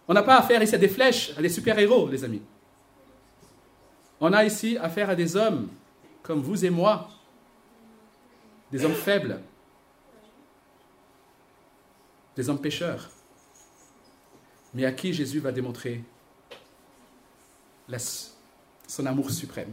On 0.09 0.15
n'a 0.15 0.23
pas 0.23 0.39
affaire 0.39 0.63
ici 0.63 0.75
à 0.75 0.79
des 0.79 0.89
flèches, 0.89 1.33
à 1.39 1.43
des 1.43 1.49
super-héros, 1.49 2.09
les 2.09 2.25
amis. 2.25 2.43
On 4.21 4.33
a 4.33 4.45
ici 4.45 4.77
affaire 4.77 5.09
à 5.11 5.15
des 5.15 5.37
hommes 5.37 5.69
comme 6.23 6.41
vous 6.41 6.65
et 6.65 6.71
moi, 6.71 7.09
des 8.71 8.85
hommes 8.85 8.95
faibles, 8.95 9.41
des 12.37 12.49
hommes 12.49 12.61
pécheurs 12.61 13.11
mais 14.75 14.85
à 14.85 14.93
qui 14.93 15.13
Jésus 15.13 15.39
va 15.39 15.53
démontrer 15.53 16.03
son 18.89 19.07
amour 19.07 19.31
suprême. 19.31 19.73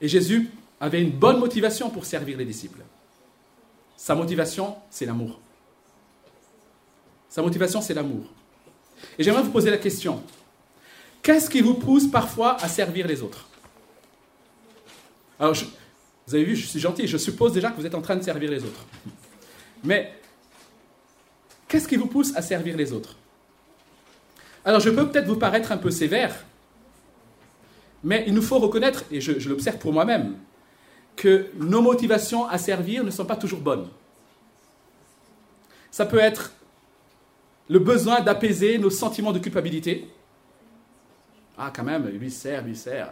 Et 0.00 0.08
Jésus 0.08 0.50
avait 0.78 1.02
une 1.02 1.10
bonne 1.10 1.38
motivation 1.38 1.90
pour 1.90 2.04
servir 2.04 2.38
les 2.38 2.44
disciples. 2.44 2.82
Sa 3.96 4.14
motivation, 4.14 4.76
c'est 4.88 5.04
l'amour. 5.04 5.40
Sa 7.28 7.42
motivation, 7.42 7.82
c'est 7.82 7.94
l'amour. 7.94 8.24
Et 9.18 9.24
j'aimerais 9.24 9.42
vous 9.42 9.50
poser 9.50 9.70
la 9.70 9.78
question. 9.78 10.22
Qu'est-ce 11.22 11.50
qui 11.50 11.60
vous 11.60 11.74
pousse 11.74 12.06
parfois 12.06 12.54
à 12.62 12.68
servir 12.68 13.06
les 13.06 13.20
autres? 13.20 13.48
Alors, 15.38 15.54
vous 16.26 16.34
avez 16.34 16.44
vu, 16.44 16.56
je 16.56 16.66
suis 16.66 16.80
gentil, 16.80 17.06
je 17.06 17.18
suppose 17.18 17.52
déjà 17.52 17.70
que 17.70 17.80
vous 17.80 17.86
êtes 17.86 17.94
en 17.94 18.02
train 18.02 18.16
de 18.16 18.22
servir 18.22 18.50
les 18.50 18.62
autres. 18.62 18.86
Mais 19.84 20.20
Qu'est-ce 21.70 21.86
qui 21.86 21.94
vous 21.94 22.08
pousse 22.08 22.34
à 22.34 22.42
servir 22.42 22.76
les 22.76 22.92
autres? 22.92 23.14
Alors 24.64 24.80
je 24.80 24.90
peux 24.90 25.08
peut-être 25.08 25.28
vous 25.28 25.36
paraître 25.36 25.70
un 25.70 25.76
peu 25.76 25.92
sévère, 25.92 26.34
mais 28.02 28.24
il 28.26 28.34
nous 28.34 28.42
faut 28.42 28.58
reconnaître, 28.58 29.04
et 29.12 29.20
je, 29.20 29.48
l'observe 29.48 29.78
pour 29.78 29.92
moi-même, 29.92 30.36
que 31.14 31.46
nos 31.54 31.80
motivations 31.80 32.48
à 32.48 32.58
servir 32.58 33.04
ne 33.04 33.10
sont 33.10 33.24
pas 33.24 33.36
toujours 33.36 33.60
bonnes. 33.60 33.88
Ça 35.92 36.06
peut 36.06 36.18
être 36.18 36.52
le 37.68 37.78
besoin 37.78 38.20
d'apaiser 38.20 38.76
nos 38.76 38.90
sentiments 38.90 39.32
de 39.32 39.38
culpabilité. 39.38 40.10
Ah, 41.56 41.72
quand 41.74 41.84
même, 41.84 42.08
lui 42.08 42.32
sert, 42.32 42.64
lui 42.64 42.74
sert. 42.74 43.08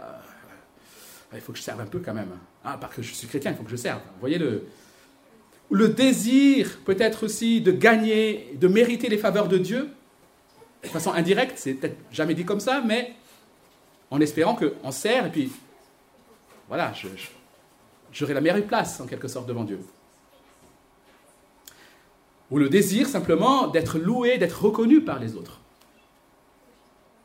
Ah, 1.31 1.35
il 1.35 1.41
faut 1.41 1.53
que 1.53 1.59
je 1.59 1.63
serve 1.63 1.81
un 1.81 1.87
peu 1.87 2.01
quand 2.01 2.15
même. 2.15 2.37
Ah, 2.65 2.77
parce 2.81 2.97
que 2.97 3.03
je 3.03 3.15
suis 3.15 3.29
chrétien, 3.29 3.53
il 3.53 3.57
faut 3.57 3.63
que 3.63 3.71
je 3.71 3.77
serve. 3.77 4.01
Vous 4.01 4.21
voyez 4.21 4.39
le, 4.39 4.67
le 5.71 5.89
désir 5.89 6.79
peut-être 6.85 7.25
aussi 7.25 7.61
de 7.61 7.73
gagner, 7.73 8.55
de 8.55 8.69
mériter 8.69 9.09
les 9.09 9.19
faveurs 9.19 9.49
de 9.49 9.59
Dieu, 9.59 9.91
de 10.83 10.89
façon 10.89 11.13
indirecte, 11.13 11.59
c'est 11.59 11.75
peut-être 11.75 11.97
jamais 12.11 12.35
dit 12.35 12.45
comme 12.45 12.61
ça, 12.61 12.83
mais 12.85 13.15
en 14.11 14.21
espérant 14.21 14.57
qu'on 14.57 14.91
sert 14.91 15.27
et 15.27 15.31
puis 15.31 15.53
voilà, 16.69 16.93
j'aurai 18.13 18.35
la 18.35 18.41
meilleure 18.41 18.63
place 18.67 19.01
en 19.01 19.07
quelque 19.07 19.29
sorte 19.29 19.47
devant 19.47 19.65
Dieu. 19.65 19.81
Ou 22.51 22.59
le 22.59 22.69
désir 22.69 23.07
simplement 23.07 23.67
d'être 23.67 23.99
loué, 23.99 24.39
d'être 24.39 24.63
reconnu 24.63 25.03
par 25.03 25.19
les 25.19 25.35
autres, 25.35 25.61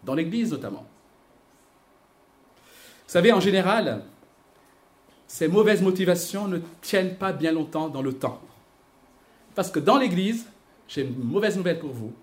dans 0.03 0.15
l'Église 0.15 0.51
notamment. 0.51 0.85
Vous 3.07 3.19
savez, 3.19 3.31
en 3.31 3.39
général, 3.39 4.03
ces 5.33 5.47
mauvaises 5.47 5.81
motivations 5.81 6.47
ne 6.47 6.59
tiennent 6.79 7.15
pas 7.15 7.33
bien 7.33 7.51
longtemps 7.51 7.89
dans 7.89 8.03
le 8.03 8.13
temps. 8.13 8.39
Parce 9.55 9.71
que 9.71 9.79
dans 9.79 9.97
l'Église, 9.97 10.45
j'ai 10.87 11.01
une 11.01 11.17
mauvaise 11.17 11.57
nouvelle 11.57 11.79
pour 11.79 11.89
vous. 11.89 12.13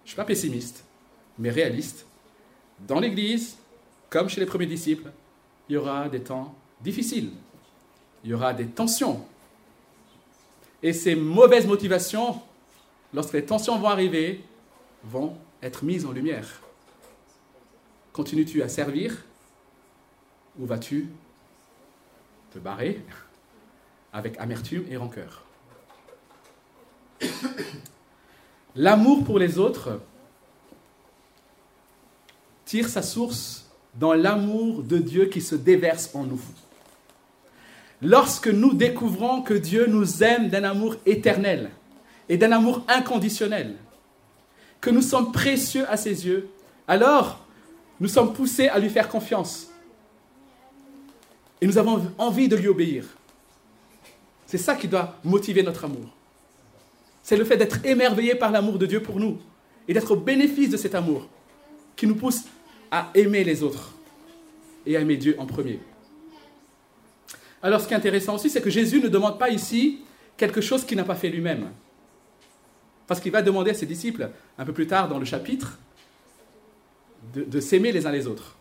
Je 0.00 0.04
ne 0.04 0.08
suis 0.08 0.16
pas 0.16 0.26
pessimiste, 0.26 0.84
mais 1.38 1.48
réaliste. 1.48 2.04
Dans 2.86 3.00
l'Église, 3.00 3.56
comme 4.10 4.28
chez 4.28 4.38
les 4.38 4.44
premiers 4.44 4.66
disciples, 4.66 5.10
il 5.66 5.72
y 5.72 5.76
aura 5.78 6.10
des 6.10 6.20
temps 6.20 6.54
difficiles. 6.82 7.30
il 8.22 8.32
y 8.32 8.34
aura 8.34 8.52
des 8.52 8.66
tensions. 8.66 9.24
Et 10.82 10.92
ces 10.92 11.14
mauvaises 11.14 11.66
motivations, 11.66 12.38
lorsque 13.14 13.32
les 13.32 13.46
tensions 13.46 13.78
vont 13.78 13.88
arriver, 13.88 14.44
vont 15.04 15.38
être 15.62 15.86
mises 15.86 16.04
en 16.04 16.12
lumière. 16.12 16.60
Continues-tu 18.12 18.62
à 18.62 18.68
servir 18.68 19.24
ou 20.58 20.66
vas-tu 20.66 21.08
te 22.52 22.58
barrer 22.58 23.00
avec 24.12 24.38
amertume 24.38 24.84
et 24.90 24.96
rancœur 24.96 25.44
L'amour 28.74 29.24
pour 29.24 29.38
les 29.38 29.58
autres 29.58 30.00
tire 32.64 32.88
sa 32.88 33.02
source 33.02 33.66
dans 33.94 34.14
l'amour 34.14 34.82
de 34.82 34.96
Dieu 34.96 35.26
qui 35.26 35.42
se 35.42 35.54
déverse 35.54 36.10
en 36.14 36.24
nous. 36.24 36.40
Lorsque 38.00 38.48
nous 38.48 38.72
découvrons 38.72 39.42
que 39.42 39.52
Dieu 39.54 39.86
nous 39.86 40.22
aime 40.22 40.48
d'un 40.48 40.64
amour 40.64 40.96
éternel 41.04 41.70
et 42.28 42.38
d'un 42.38 42.50
amour 42.50 42.82
inconditionnel, 42.88 43.76
que 44.80 44.90
nous 44.90 45.02
sommes 45.02 45.32
précieux 45.32 45.86
à 45.88 45.96
ses 45.96 46.26
yeux, 46.26 46.48
alors 46.88 47.44
nous 48.00 48.08
sommes 48.08 48.32
poussés 48.32 48.68
à 48.68 48.78
lui 48.78 48.88
faire 48.88 49.08
confiance. 49.08 49.71
Et 51.62 51.66
nous 51.66 51.78
avons 51.78 52.12
envie 52.18 52.48
de 52.48 52.56
lui 52.56 52.66
obéir. 52.66 53.04
C'est 54.46 54.58
ça 54.58 54.74
qui 54.74 54.88
doit 54.88 55.16
motiver 55.22 55.62
notre 55.62 55.84
amour. 55.84 56.08
C'est 57.22 57.36
le 57.36 57.44
fait 57.44 57.56
d'être 57.56 57.86
émerveillé 57.86 58.34
par 58.34 58.50
l'amour 58.50 58.78
de 58.78 58.84
Dieu 58.84 59.00
pour 59.00 59.20
nous 59.20 59.38
et 59.86 59.94
d'être 59.94 60.10
au 60.10 60.16
bénéfice 60.16 60.70
de 60.70 60.76
cet 60.76 60.96
amour 60.96 61.28
qui 61.94 62.08
nous 62.08 62.16
pousse 62.16 62.40
à 62.90 63.10
aimer 63.14 63.44
les 63.44 63.62
autres 63.62 63.94
et 64.84 64.96
à 64.96 65.00
aimer 65.00 65.16
Dieu 65.16 65.36
en 65.38 65.46
premier. 65.46 65.78
Alors 67.62 67.80
ce 67.80 67.86
qui 67.86 67.94
est 67.94 67.96
intéressant 67.96 68.34
aussi, 68.34 68.50
c'est 68.50 68.60
que 68.60 68.68
Jésus 68.68 69.00
ne 69.00 69.06
demande 69.06 69.38
pas 69.38 69.50
ici 69.50 70.00
quelque 70.36 70.60
chose 70.60 70.84
qu'il 70.84 70.96
n'a 70.96 71.04
pas 71.04 71.14
fait 71.14 71.28
lui-même. 71.28 71.70
Parce 73.06 73.20
qu'il 73.20 73.30
va 73.30 73.40
demander 73.40 73.70
à 73.70 73.74
ses 73.74 73.86
disciples, 73.86 74.30
un 74.58 74.64
peu 74.64 74.72
plus 74.72 74.88
tard 74.88 75.08
dans 75.08 75.20
le 75.20 75.24
chapitre, 75.24 75.78
de, 77.34 77.60
s'aimer 77.60 77.92
les 77.92 78.04
uns 78.04 78.10
les 78.10 78.26
autres. 78.26 78.56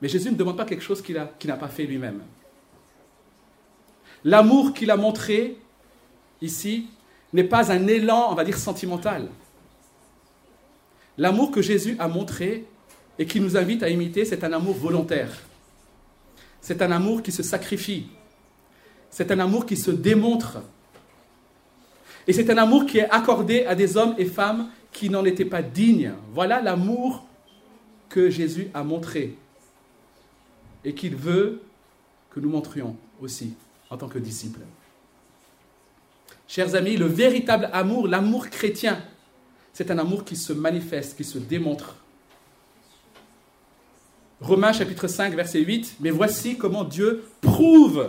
Mais 0.00 0.08
Jésus 0.08 0.30
ne 0.30 0.36
demande 0.36 0.56
pas 0.56 0.64
quelque 0.64 0.82
chose 0.82 1.02
qu'il 1.02 1.16
n'a 1.16 1.56
pas 1.56 1.68
fait 1.68 1.84
lui-même. 1.84 2.22
L'amour 4.24 4.72
qu'il 4.74 4.90
a 4.90 4.96
montré 4.96 5.56
ici 6.40 6.88
n'est 7.32 7.44
pas 7.44 7.72
un 7.72 7.86
élan, 7.86 8.28
on 8.30 8.34
va 8.34 8.44
dire, 8.44 8.58
sentimental. 8.58 9.28
L'amour 11.16 11.50
que 11.50 11.62
Jésus 11.62 11.96
a 11.98 12.08
montré 12.08 12.64
et 13.18 13.26
qui 13.26 13.40
nous 13.40 13.56
invite 13.56 13.82
à 13.82 13.88
imiter, 13.88 14.24
c'est 14.24 14.44
un 14.44 14.52
amour 14.52 14.74
volontaire. 14.74 15.30
C'est 16.60 16.80
un 16.82 16.92
amour 16.92 17.22
qui 17.22 17.32
se 17.32 17.42
sacrifie. 17.42 18.06
C'est 19.10 19.30
un 19.30 19.38
amour 19.40 19.66
qui 19.66 19.76
se 19.76 19.90
démontre. 19.90 20.58
Et 22.26 22.32
c'est 22.32 22.50
un 22.50 22.58
amour 22.58 22.86
qui 22.86 22.98
est 22.98 23.10
accordé 23.10 23.64
à 23.66 23.74
des 23.74 23.96
hommes 23.96 24.14
et 24.18 24.26
femmes 24.26 24.70
qui 24.92 25.10
n'en 25.10 25.24
étaient 25.24 25.44
pas 25.44 25.62
dignes. 25.62 26.12
Voilà 26.32 26.60
l'amour 26.60 27.24
que 28.08 28.30
Jésus 28.30 28.68
a 28.74 28.84
montré 28.84 29.36
et 30.84 30.94
qu'il 30.94 31.16
veut 31.16 31.60
que 32.30 32.40
nous 32.40 32.48
montrions 32.48 32.96
aussi 33.20 33.54
en 33.90 33.96
tant 33.96 34.08
que 34.08 34.18
disciples. 34.18 34.60
Chers 36.46 36.74
amis, 36.74 36.96
le 36.96 37.06
véritable 37.06 37.68
amour, 37.72 38.08
l'amour 38.08 38.48
chrétien, 38.48 39.02
c'est 39.72 39.90
un 39.90 39.98
amour 39.98 40.24
qui 40.24 40.36
se 40.36 40.52
manifeste, 40.52 41.16
qui 41.16 41.24
se 41.24 41.38
démontre. 41.38 41.96
Romains 44.40 44.72
chapitre 44.72 45.08
5, 45.08 45.34
verset 45.34 45.60
8, 45.60 45.96
mais 46.00 46.10
voici 46.10 46.56
comment 46.56 46.84
Dieu 46.84 47.24
prouve 47.40 48.08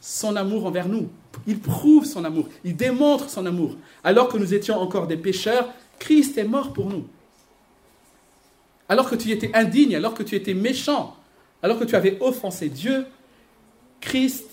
son 0.00 0.36
amour 0.36 0.66
envers 0.66 0.88
nous. 0.88 1.08
Il 1.46 1.60
prouve 1.60 2.04
son 2.04 2.24
amour, 2.24 2.48
il 2.64 2.76
démontre 2.76 3.30
son 3.30 3.46
amour. 3.46 3.76
Alors 4.02 4.28
que 4.28 4.38
nous 4.38 4.54
étions 4.54 4.76
encore 4.76 5.06
des 5.06 5.16
pécheurs, 5.16 5.72
Christ 5.98 6.36
est 6.38 6.44
mort 6.44 6.72
pour 6.72 6.86
nous. 6.86 7.06
Alors 8.88 9.08
que 9.08 9.16
tu 9.16 9.30
étais 9.30 9.54
indigne, 9.54 9.94
alors 9.96 10.14
que 10.14 10.22
tu 10.22 10.34
étais 10.34 10.54
méchant, 10.54 11.16
alors 11.62 11.78
que 11.78 11.84
tu 11.84 11.96
avais 11.96 12.18
offensé 12.20 12.68
Dieu, 12.68 13.06
Christ 14.00 14.46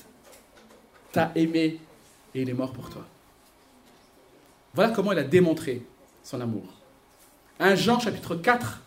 t'a 1.11 1.31
aimé 1.35 1.79
et 2.33 2.41
il 2.41 2.49
est 2.49 2.53
mort 2.53 2.71
pour 2.71 2.89
toi. 2.89 3.05
Voilà 4.73 4.91
comment 4.91 5.11
il 5.11 5.19
a 5.19 5.23
démontré 5.23 5.81
son 6.23 6.41
amour. 6.41 6.65
1 7.59 7.75
Jean 7.75 7.99
chapitre 7.99 8.35
4, 8.35 8.81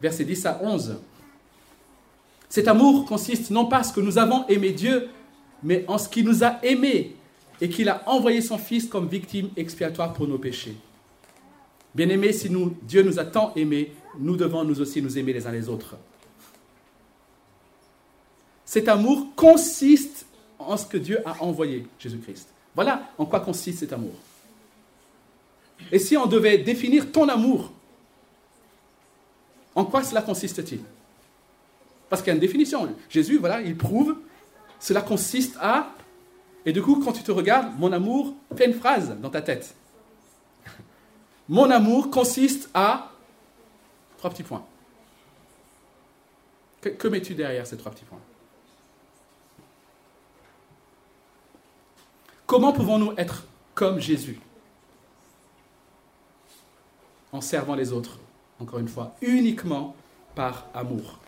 versets 0.00 0.24
10 0.24 0.46
à 0.46 0.60
11. 0.62 0.96
Cet 2.48 2.66
amour 2.66 3.04
consiste 3.06 3.50
non 3.50 3.66
pas 3.66 3.78
à 3.78 3.82
ce 3.84 3.92
que 3.92 4.00
nous 4.00 4.18
avons 4.18 4.46
aimé 4.48 4.72
Dieu, 4.72 5.08
mais 5.62 5.84
en 5.86 5.98
ce 5.98 6.08
qu'il 6.08 6.24
nous 6.24 6.42
a 6.42 6.58
aimés 6.64 7.14
et 7.60 7.68
qu'il 7.68 7.88
a 7.88 8.02
envoyé 8.08 8.40
son 8.40 8.58
Fils 8.58 8.86
comme 8.86 9.06
victime 9.06 9.50
expiatoire 9.56 10.12
pour 10.12 10.26
nos 10.26 10.38
péchés. 10.38 10.74
Bien-aimés, 11.94 12.32
si 12.32 12.50
nous, 12.50 12.76
Dieu 12.82 13.02
nous 13.02 13.18
a 13.18 13.24
tant 13.24 13.52
aimés, 13.54 13.92
nous 14.18 14.36
devons 14.36 14.64
nous 14.64 14.80
aussi 14.80 15.02
nous 15.02 15.18
aimer 15.18 15.32
les 15.32 15.46
uns 15.46 15.52
les 15.52 15.68
autres. 15.68 15.96
Cet 18.70 18.86
amour 18.86 19.26
consiste 19.34 20.26
en 20.60 20.76
ce 20.76 20.86
que 20.86 20.96
Dieu 20.96 21.20
a 21.26 21.42
envoyé, 21.42 21.88
Jésus-Christ. 21.98 22.46
Voilà 22.76 23.10
en 23.18 23.26
quoi 23.26 23.40
consiste 23.40 23.80
cet 23.80 23.92
amour. 23.92 24.12
Et 25.90 25.98
si 25.98 26.16
on 26.16 26.26
devait 26.26 26.56
définir 26.58 27.10
ton 27.10 27.28
amour, 27.28 27.72
en 29.74 29.84
quoi 29.84 30.04
cela 30.04 30.22
consiste-t-il? 30.22 30.82
Parce 32.08 32.22
qu'il 32.22 32.28
y 32.28 32.30
a 32.30 32.34
une 32.34 32.40
définition. 32.40 32.94
Jésus, 33.08 33.38
voilà, 33.38 33.60
il 33.60 33.76
prouve, 33.76 34.16
cela 34.78 35.02
consiste 35.02 35.56
à... 35.60 35.92
Et 36.64 36.72
du 36.72 36.80
coup, 36.80 37.02
quand 37.04 37.10
tu 37.12 37.24
te 37.24 37.32
regardes, 37.32 37.76
mon 37.76 37.90
amour, 37.90 38.36
fais 38.56 38.66
une 38.66 38.74
phrase 38.74 39.16
dans 39.20 39.30
ta 39.30 39.42
tête. 39.42 39.74
Mon 41.48 41.68
amour 41.72 42.08
consiste 42.08 42.70
à... 42.72 43.10
Trois 44.18 44.30
petits 44.30 44.44
points. 44.44 44.64
Que, 46.80 46.90
que 46.90 47.08
mets-tu 47.08 47.34
derrière 47.34 47.66
ces 47.66 47.76
trois 47.76 47.90
petits 47.90 48.04
points? 48.04 48.20
Comment 52.50 52.72
pouvons-nous 52.72 53.12
être 53.16 53.44
comme 53.76 54.00
Jésus? 54.00 54.40
En 57.30 57.40
servant 57.40 57.76
les 57.76 57.92
autres, 57.92 58.18
encore 58.58 58.80
une 58.80 58.88
fois, 58.88 59.14
uniquement 59.22 59.94
par 60.34 60.66
amour. 60.74 61.20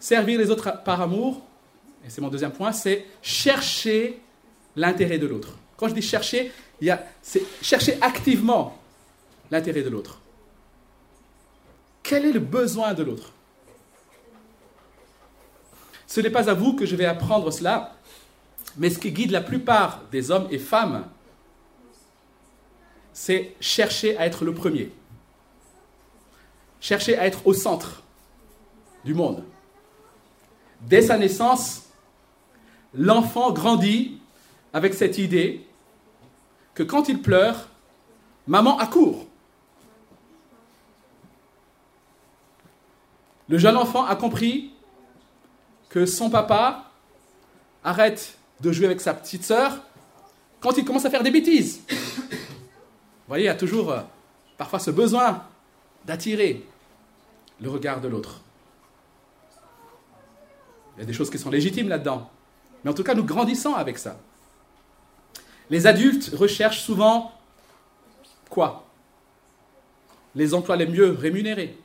Servir 0.00 0.40
les 0.40 0.50
autres 0.50 0.82
par 0.82 1.00
amour, 1.02 1.40
et 2.04 2.10
c'est 2.10 2.20
mon 2.20 2.30
deuxième 2.30 2.50
point, 2.50 2.72
c'est 2.72 3.06
chercher 3.22 4.20
l'intérêt 4.74 5.18
de 5.18 5.28
l'autre. 5.28 5.56
Quand 5.76 5.86
je 5.86 5.94
dis 5.94 6.02
chercher, 6.02 6.50
c'est 7.22 7.44
chercher 7.62 8.02
activement 8.02 8.76
l'intérêt 9.52 9.82
de 9.82 9.88
l'autre. 9.88 10.20
Quel 12.02 12.24
est 12.24 12.32
le 12.32 12.40
besoin 12.40 12.92
de 12.92 13.04
l'autre? 13.04 13.32
Ce 16.08 16.20
n'est 16.20 16.28
pas 16.28 16.50
à 16.50 16.54
vous 16.54 16.74
que 16.74 16.86
je 16.86 16.96
vais 16.96 17.06
apprendre 17.06 17.52
cela, 17.52 17.94
mais 18.76 18.90
ce 18.90 18.98
qui 18.98 19.12
guide 19.12 19.30
la 19.30 19.40
plupart 19.40 20.02
des 20.10 20.30
hommes 20.30 20.48
et 20.50 20.58
femmes, 20.58 21.04
c'est 23.12 23.54
chercher 23.60 24.16
à 24.16 24.26
être 24.26 24.44
le 24.44 24.54
premier. 24.54 24.92
Chercher 26.80 27.18
à 27.18 27.26
être 27.26 27.46
au 27.46 27.52
centre 27.52 28.02
du 29.04 29.14
monde. 29.14 29.44
Dès 30.80 31.02
sa 31.02 31.18
naissance, 31.18 31.82
l'enfant 32.94 33.52
grandit 33.52 34.18
avec 34.72 34.94
cette 34.94 35.18
idée 35.18 35.66
que 36.74 36.82
quand 36.82 37.08
il 37.08 37.20
pleure, 37.20 37.68
maman 38.46 38.78
accourt. 38.78 39.26
Le 43.48 43.58
jeune 43.58 43.76
enfant 43.76 44.06
a 44.06 44.16
compris 44.16 44.72
que 45.88 46.06
son 46.06 46.30
papa 46.30 46.90
arrête 47.82 48.38
de 48.60 48.72
jouer 48.72 48.86
avec 48.86 49.00
sa 49.00 49.14
petite 49.14 49.44
sœur 49.44 49.82
quand 50.60 50.76
il 50.76 50.84
commence 50.84 51.04
à 51.04 51.10
faire 51.10 51.22
des 51.22 51.30
bêtises. 51.30 51.80
Vous 51.88 51.96
voyez, 53.28 53.44
il 53.44 53.46
y 53.46 53.50
a 53.50 53.54
toujours 53.54 53.90
euh, 53.90 54.00
parfois 54.58 54.78
ce 54.78 54.90
besoin 54.90 55.44
d'attirer 56.04 56.66
le 57.60 57.70
regard 57.70 58.00
de 58.00 58.08
l'autre. 58.08 58.40
Il 60.96 61.00
y 61.00 61.02
a 61.02 61.06
des 61.06 61.12
choses 61.12 61.30
qui 61.30 61.38
sont 61.38 61.50
légitimes 61.50 61.88
là-dedans. 61.88 62.30
Mais 62.84 62.90
en 62.90 62.94
tout 62.94 63.04
cas, 63.04 63.14
nous 63.14 63.24
grandissons 63.24 63.74
avec 63.74 63.98
ça. 63.98 64.18
Les 65.70 65.86
adultes 65.86 66.32
recherchent 66.34 66.80
souvent 66.80 67.32
quoi? 68.48 68.86
Les 70.34 70.52
emplois 70.52 70.76
les 70.76 70.86
mieux 70.86 71.10
rémunérés. 71.12 71.78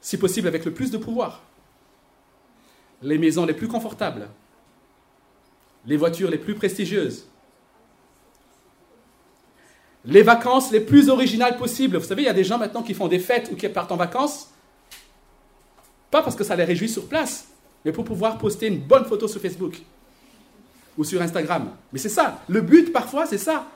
Si 0.00 0.18
possible 0.18 0.48
avec 0.48 0.64
le 0.64 0.74
plus 0.74 0.90
de 0.90 0.98
pouvoir. 0.98 1.42
Les 3.02 3.18
maisons 3.18 3.46
les 3.46 3.54
plus 3.54 3.68
confortables 3.68 4.28
les 5.86 5.96
voitures 5.96 6.30
les 6.30 6.38
plus 6.38 6.54
prestigieuses, 6.54 7.26
les 10.04 10.22
vacances 10.22 10.70
les 10.70 10.80
plus 10.80 11.08
originales 11.08 11.56
possibles. 11.56 11.96
Vous 11.96 12.06
savez, 12.06 12.22
il 12.22 12.26
y 12.26 12.28
a 12.28 12.34
des 12.34 12.44
gens 12.44 12.58
maintenant 12.58 12.82
qui 12.82 12.94
font 12.94 13.08
des 13.08 13.18
fêtes 13.18 13.50
ou 13.52 13.56
qui 13.56 13.68
partent 13.68 13.92
en 13.92 13.96
vacances, 13.96 14.50
pas 16.10 16.22
parce 16.22 16.36
que 16.36 16.44
ça 16.44 16.56
les 16.56 16.64
réjouit 16.64 16.88
sur 16.88 17.06
place, 17.06 17.48
mais 17.84 17.92
pour 17.92 18.04
pouvoir 18.04 18.38
poster 18.38 18.66
une 18.66 18.78
bonne 18.78 19.04
photo 19.04 19.28
sur 19.28 19.40
Facebook 19.40 19.80
ou 20.98 21.04
sur 21.04 21.22
Instagram. 21.22 21.70
Mais 21.92 21.98
c'est 21.98 22.08
ça, 22.08 22.42
le 22.48 22.60
but 22.60 22.92
parfois, 22.92 23.26
c'est 23.26 23.38
ça. 23.38 23.66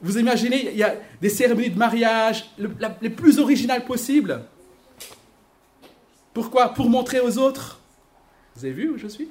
Vous 0.00 0.16
imaginez, 0.16 0.70
il 0.70 0.76
y 0.76 0.84
a 0.84 0.94
des 1.20 1.28
cérémonies 1.28 1.70
de 1.70 1.78
mariage 1.78 2.50
les 3.00 3.10
plus 3.10 3.40
originales 3.40 3.84
possibles. 3.84 4.44
Pourquoi? 6.32 6.68
Pour 6.68 6.88
montrer 6.88 7.18
aux 7.18 7.36
autres. 7.36 7.80
Vous 8.54 8.64
avez 8.64 8.74
vu 8.74 8.90
où 8.90 8.96
je 8.96 9.08
suis? 9.08 9.28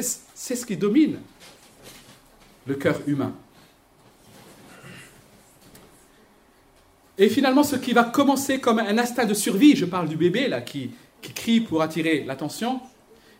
C'est 0.00 0.56
ce 0.56 0.64
qui 0.64 0.76
domine 0.76 1.18
le 2.66 2.74
cœur 2.74 3.00
humain. 3.06 3.34
Et 7.18 7.28
finalement, 7.28 7.62
ce 7.62 7.76
qui 7.76 7.92
va 7.92 8.04
commencer 8.04 8.58
comme 8.58 8.78
un 8.78 8.96
instinct 8.96 9.26
de 9.26 9.34
survie, 9.34 9.76
je 9.76 9.84
parle 9.84 10.08
du 10.08 10.16
bébé 10.16 10.48
là 10.48 10.62
qui, 10.62 10.92
qui 11.20 11.32
crie 11.32 11.60
pour 11.60 11.82
attirer 11.82 12.24
l'attention, 12.24 12.80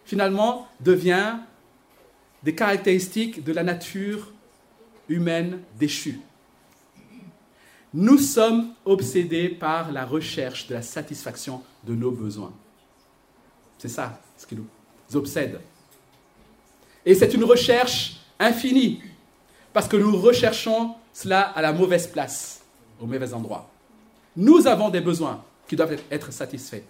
finalement 0.05 0.69
devient 0.81 1.37
des 2.43 2.55
caractéristiques 2.55 3.43
de 3.43 3.53
la 3.53 3.63
nature 3.63 4.33
humaine 5.09 5.61
déchue. 5.79 6.21
Nous 7.95 8.19
sommes 8.19 8.75
obsédés 8.85 9.49
par 9.49 9.91
la 9.93 10.05
recherche 10.05 10.67
de 10.67 10.75
la 10.75 10.83
satisfaction 10.83 11.63
de 11.85 11.95
nos 11.95 12.11
besoins. 12.11 12.53
C'est 13.79 13.89
ça 13.89 14.21
ce 14.37 14.47
qui 14.47 14.57
nous 14.57 14.67
obsède. 15.15 15.61
Et 17.05 17.15
c'est 17.15 17.35
une 17.35 17.45
recherche 17.45 18.17
infinie, 18.39 19.03
parce 19.73 19.89
que 19.89 19.97
nous 19.97 20.17
recherchons 20.17 20.95
cela 21.13 21.41
à 21.41 21.63
la 21.63 21.73
mauvaise 21.73 22.07
place, 22.07 22.63
au 23.01 23.07
mauvais 23.07 23.33
endroit. 23.35 23.69
Nous 24.37 24.67
avons 24.67 24.89
des 24.89 25.01
besoins 25.01 25.43
qui 25.67 25.77
doivent 25.77 25.99
être 26.11 26.33
satisfaits. 26.33 26.83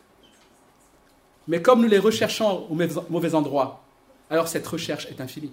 Mais 1.49 1.61
comme 1.61 1.83
nous 1.83 1.89
les 1.89 1.99
recherchons 1.99 2.67
au 2.71 2.75
mauvais 3.11 3.35
endroit, 3.35 3.83
alors 4.31 4.49
cette 4.49 4.67
recherche 4.67 5.07
est 5.07 5.21
infinie. 5.21 5.53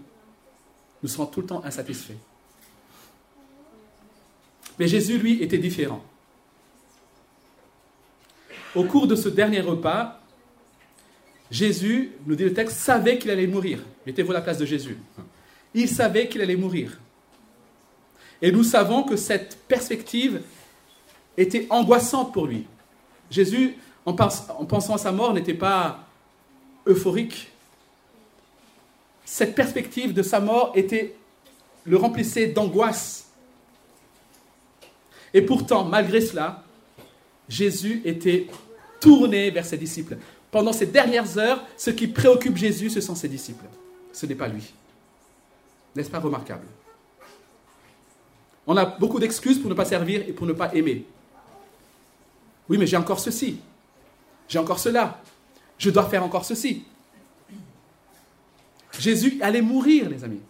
Nous 1.02 1.10
serons 1.10 1.26
tout 1.26 1.42
le 1.42 1.48
temps 1.48 1.64
insatisfaits. 1.64 2.18
Mais 4.78 4.88
Jésus, 4.88 5.18
lui, 5.18 5.42
était 5.42 5.58
différent. 5.58 6.04
Au 8.76 8.84
cours 8.84 9.08
de 9.08 9.16
ce 9.16 9.30
dernier 9.30 9.62
repas, 9.62 10.19
Jésus, 11.52 12.12
nous 12.26 12.36
dit 12.36 12.44
le 12.44 12.54
texte, 12.54 12.78
savait 12.78 13.18
qu'il 13.18 13.32
allait 13.32 13.48
mourir. 13.48 13.80
Mettez-vous 14.06 14.32
à 14.32 14.36
la 14.36 14.42
place 14.42 14.58
de 14.58 14.66
Jésus. 14.66 14.98
Il 15.74 15.90
savait 15.90 16.28
qu'il 16.28 16.42
allait 16.42 16.56
mourir. 16.56 17.00
Et 18.42 18.52
nous 18.52 18.64
savons 18.64 19.04
que 19.04 19.16
cette 19.16 19.58
perspective 19.68 20.42
était 21.38 21.68
angoissante 21.70 22.34
pour 22.34 22.46
lui. 22.46 22.66
Jésus, 23.30 23.76
en, 24.06 24.14
pensant 24.14 24.96
à 24.96 24.98
sa 24.98 25.12
mort, 25.12 25.34
n'était 25.34 25.54
pas 25.54 26.08
euphorique. 26.86 27.52
Cette 29.26 29.56
perspective 29.56 30.14
de 30.14 30.24
sa 30.24 30.40
mort 30.40 30.76
le 31.86 31.98
remplissait 31.98 32.48
d'angoisse. 32.48 33.28
Et 35.34 35.42
pourtant, 35.42 35.86
malgré 35.86 36.22
cela, 36.22 36.64
Jésus 37.48 38.02
était 38.06 38.48
tourné 39.00 39.52
vers 39.52 39.66
ses 39.66 39.78
disciples. 39.78 40.18
Pendant 40.52 40.74
ces 40.74 40.88
dernières 40.88 41.38
heures, 41.38 41.64
ce 41.78 41.90
qui 41.90 42.08
préoccupe 42.08 42.58
Jésus, 42.58 42.90
ce 42.90 43.02
sont 43.02 43.16
ses 43.16 43.28
disciples. 43.28 43.66
Ce 44.12 44.26
n'est 44.26 44.36
pas 44.36 44.48
lui. 44.48 44.74
N'est-ce 45.96 46.10
pas 46.10 46.20
remarquable? 46.20 46.66
On 48.66 48.78
a 48.78 48.86
beaucoup 48.86 49.20
d'excuses 49.20 49.60
pour 49.60 49.70
ne 49.70 49.76
pas 49.76 49.86
servir 49.86 50.24
et 50.28 50.34
pour 50.34 50.48
ne 50.48 50.54
pas 50.54 50.74
aimer. 50.74 51.06
Oui, 52.68 52.78
mais 52.78 52.88
j'ai 52.88 52.98
encore 52.98 53.20
ceci. 53.20 53.60
J'ai 54.48 54.60
encore 54.60 54.80
cela. 54.80 55.22
Je 55.78 55.90
dois 55.90 56.08
faire 56.10 56.24
encore 56.24 56.46
ceci. 56.46 56.84
Jésus 58.98 59.40
allait 59.42 59.62
mourir, 59.62 60.10
les 60.10 60.24
amis. 60.24 60.42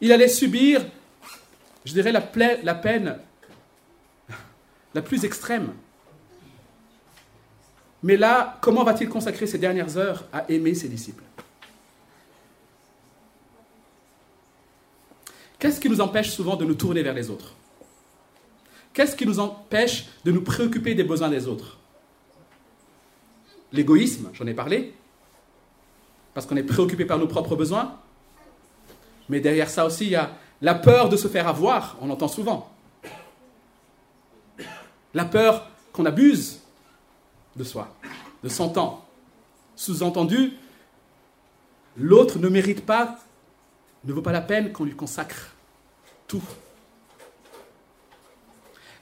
Il 0.00 0.10
allait 0.12 0.28
subir 0.28 0.84
je 1.84 1.92
dirais, 1.92 2.12
la, 2.12 2.20
peine 2.20 3.18
la 4.94 5.02
plus 5.02 5.24
extrême. 5.24 5.72
Mais 8.02 8.16
là, 8.16 8.58
comment 8.60 8.82
va-t-il 8.82 9.08
consacrer 9.08 9.46
ses 9.46 9.58
dernières 9.58 9.96
heures 9.96 10.24
à 10.32 10.50
aimer 10.50 10.74
ses 10.74 10.88
disciples? 10.88 11.22
Qu'est-ce 15.58 15.78
qui 15.78 15.88
nous 15.88 16.00
empêche 16.00 16.30
souvent 16.30 16.56
de 16.56 16.64
nous 16.64 16.74
tourner 16.74 17.02
vers 17.02 17.14
les 17.14 17.30
autres? 17.30 17.54
Qu'est-ce 18.92 19.14
qui 19.14 19.24
nous 19.24 19.38
empêche 19.38 20.06
de 20.24 20.32
nous 20.32 20.42
préoccuper 20.42 20.94
des 20.94 21.04
besoins 21.04 21.28
des 21.28 21.46
autres? 21.46 21.78
L'égoïsme, 23.72 24.30
j'en 24.34 24.46
ai 24.46 24.54
parlé, 24.54 24.92
parce 26.34 26.46
qu'on 26.46 26.56
est 26.56 26.64
préoccupé 26.64 27.04
par 27.04 27.18
nos 27.18 27.28
propres 27.28 27.54
besoins. 27.54 27.96
Mais 29.28 29.40
derrière 29.40 29.70
ça 29.70 29.86
aussi, 29.86 30.06
il 30.06 30.10
y 30.10 30.16
a 30.16 30.32
la 30.60 30.74
peur 30.74 31.08
de 31.08 31.16
se 31.16 31.28
faire 31.28 31.46
avoir, 31.46 31.96
on 32.00 32.10
entend 32.10 32.28
souvent. 32.28 32.70
La 35.14 35.24
peur 35.24 35.68
qu'on 35.92 36.06
abuse 36.06 36.61
de 37.56 37.64
soi, 37.64 37.94
de 38.42 38.48
son 38.48 38.70
temps. 38.70 39.06
Sous-entendu, 39.76 40.52
l'autre 41.96 42.38
ne 42.38 42.48
mérite 42.48 42.84
pas, 42.84 43.18
ne 44.04 44.12
vaut 44.12 44.22
pas 44.22 44.32
la 44.32 44.40
peine 44.40 44.72
qu'on 44.72 44.84
lui 44.84 44.96
consacre 44.96 45.54
tout. 46.26 46.42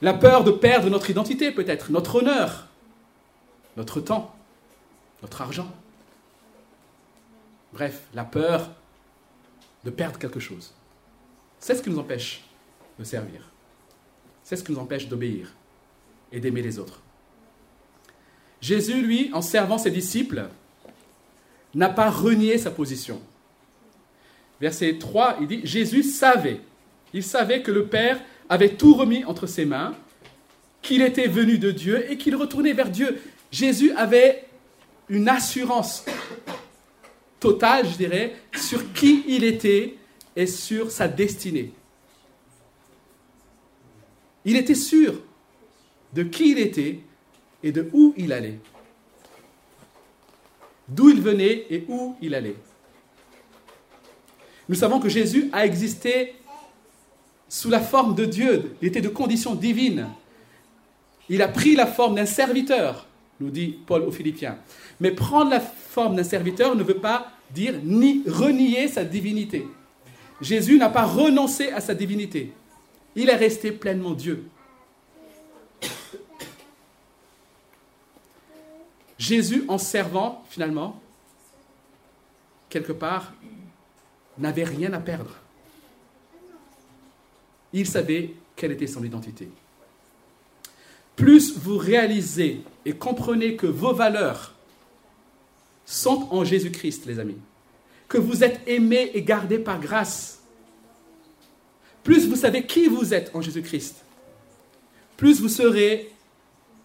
La 0.01 0.13
peur 0.13 0.43
de 0.43 0.51
perdre 0.51 0.89
notre 0.89 1.09
identité 1.09 1.51
peut-être, 1.51 1.91
notre 1.91 2.15
honneur, 2.15 2.67
notre 3.77 4.01
temps, 4.01 4.35
notre 5.21 5.41
argent. 5.41 5.71
Bref, 7.73 8.07
la 8.13 8.23
peur 8.23 8.71
de 9.83 9.89
perdre 9.89 10.19
quelque 10.19 10.39
chose. 10.39 10.73
C'est 11.59 11.75
ce 11.75 11.81
qui 11.81 11.89
nous 11.89 11.99
empêche 11.99 12.43
de 12.99 13.03
servir. 13.03 13.49
C'est 14.43 14.55
ce 14.55 14.63
qui 14.63 14.71
nous 14.71 14.79
empêche 14.79 15.07
d'obéir 15.07 15.53
et 16.31 16.39
d'aimer 16.39 16.61
les 16.61 16.79
autres. 16.79 17.01
Jésus, 18.61 19.01
lui, 19.01 19.31
en 19.33 19.41
servant 19.41 19.77
ses 19.77 19.91
disciples, 19.91 20.47
n'a 21.73 21.89
pas 21.89 22.09
renié 22.09 22.57
sa 22.57 22.71
position. 22.71 23.19
Verset 24.59 24.99
3, 24.99 25.37
il 25.41 25.47
dit, 25.47 25.61
Jésus 25.63 26.03
savait, 26.03 26.61
il 27.13 27.23
savait 27.23 27.63
que 27.63 27.71
le 27.71 27.87
Père 27.87 28.21
avait 28.47 28.75
tout 28.75 28.93
remis 28.93 29.25
entre 29.25 29.47
ses 29.47 29.65
mains, 29.65 29.95
qu'il 30.81 31.01
était 31.01 31.27
venu 31.27 31.57
de 31.57 31.71
Dieu 31.71 32.11
et 32.11 32.17
qu'il 32.17 32.35
retournait 32.35 32.73
vers 32.73 32.89
Dieu. 32.89 33.19
Jésus 33.51 33.91
avait 33.93 34.45
une 35.09 35.27
assurance 35.27 36.05
totale, 37.39 37.87
je 37.87 37.97
dirais, 37.97 38.35
sur 38.55 38.93
qui 38.93 39.23
il 39.27 39.43
était 39.43 39.95
et 40.35 40.47
sur 40.47 40.91
sa 40.91 41.07
destinée. 41.07 41.73
Il 44.45 44.55
était 44.55 44.75
sûr 44.75 45.21
de 46.13 46.23
qui 46.23 46.51
il 46.51 46.59
était 46.59 46.99
et 47.63 47.71
de 47.71 47.89
où 47.93 48.13
il 48.17 48.33
allait. 48.33 48.59
D'où 50.87 51.09
il 51.09 51.21
venait 51.21 51.65
et 51.69 51.85
où 51.87 52.15
il 52.21 52.35
allait. 52.35 52.55
Nous 54.67 54.75
savons 54.75 54.99
que 54.99 55.09
Jésus 55.09 55.49
a 55.51 55.65
existé 55.65 56.35
sous 57.47 57.69
la 57.69 57.79
forme 57.79 58.15
de 58.15 58.25
Dieu. 58.25 58.75
Il 58.81 58.87
était 58.87 59.01
de 59.01 59.09
condition 59.09 59.55
divine. 59.55 60.07
Il 61.29 61.41
a 61.41 61.47
pris 61.47 61.75
la 61.75 61.85
forme 61.85 62.15
d'un 62.15 62.25
serviteur, 62.25 63.07
nous 63.39 63.49
dit 63.49 63.77
Paul 63.85 64.03
aux 64.03 64.11
Philippiens. 64.11 64.57
Mais 64.99 65.11
prendre 65.11 65.49
la 65.49 65.59
forme 65.59 66.15
d'un 66.15 66.23
serviteur 66.23 66.75
ne 66.75 66.83
veut 66.83 66.95
pas 66.95 67.31
dire 67.53 67.75
ni 67.83 68.23
renier 68.27 68.87
sa 68.87 69.03
divinité. 69.03 69.67
Jésus 70.41 70.77
n'a 70.77 70.89
pas 70.89 71.05
renoncé 71.05 71.69
à 71.71 71.81
sa 71.81 71.93
divinité. 71.93 72.51
Il 73.15 73.29
est 73.29 73.35
resté 73.35 73.71
pleinement 73.71 74.11
Dieu. 74.11 74.45
Jésus, 79.21 79.65
en 79.67 79.77
servant, 79.77 80.43
finalement, 80.49 80.99
quelque 82.69 82.91
part, 82.91 83.33
n'avait 84.39 84.63
rien 84.63 84.91
à 84.93 84.99
perdre. 84.99 85.35
Il 87.71 87.85
savait 87.85 88.33
quelle 88.55 88.71
était 88.71 88.87
son 88.87 89.03
identité. 89.03 89.47
Plus 91.15 91.55
vous 91.55 91.77
réalisez 91.77 92.63
et 92.83 92.93
comprenez 92.93 93.55
que 93.55 93.67
vos 93.67 93.93
valeurs 93.93 94.55
sont 95.85 96.27
en 96.31 96.43
Jésus-Christ, 96.43 97.05
les 97.05 97.19
amis, 97.19 97.37
que 98.07 98.17
vous 98.17 98.43
êtes 98.43 98.67
aimé 98.67 99.11
et 99.13 99.21
gardé 99.21 99.59
par 99.59 99.79
grâce. 99.79 100.41
Plus 102.03 102.27
vous 102.27 102.37
savez 102.37 102.65
qui 102.65 102.87
vous 102.87 103.13
êtes 103.13 103.29
en 103.35 103.41
Jésus-Christ, 103.41 104.03
plus 105.15 105.39
vous 105.39 105.49
serez 105.49 106.11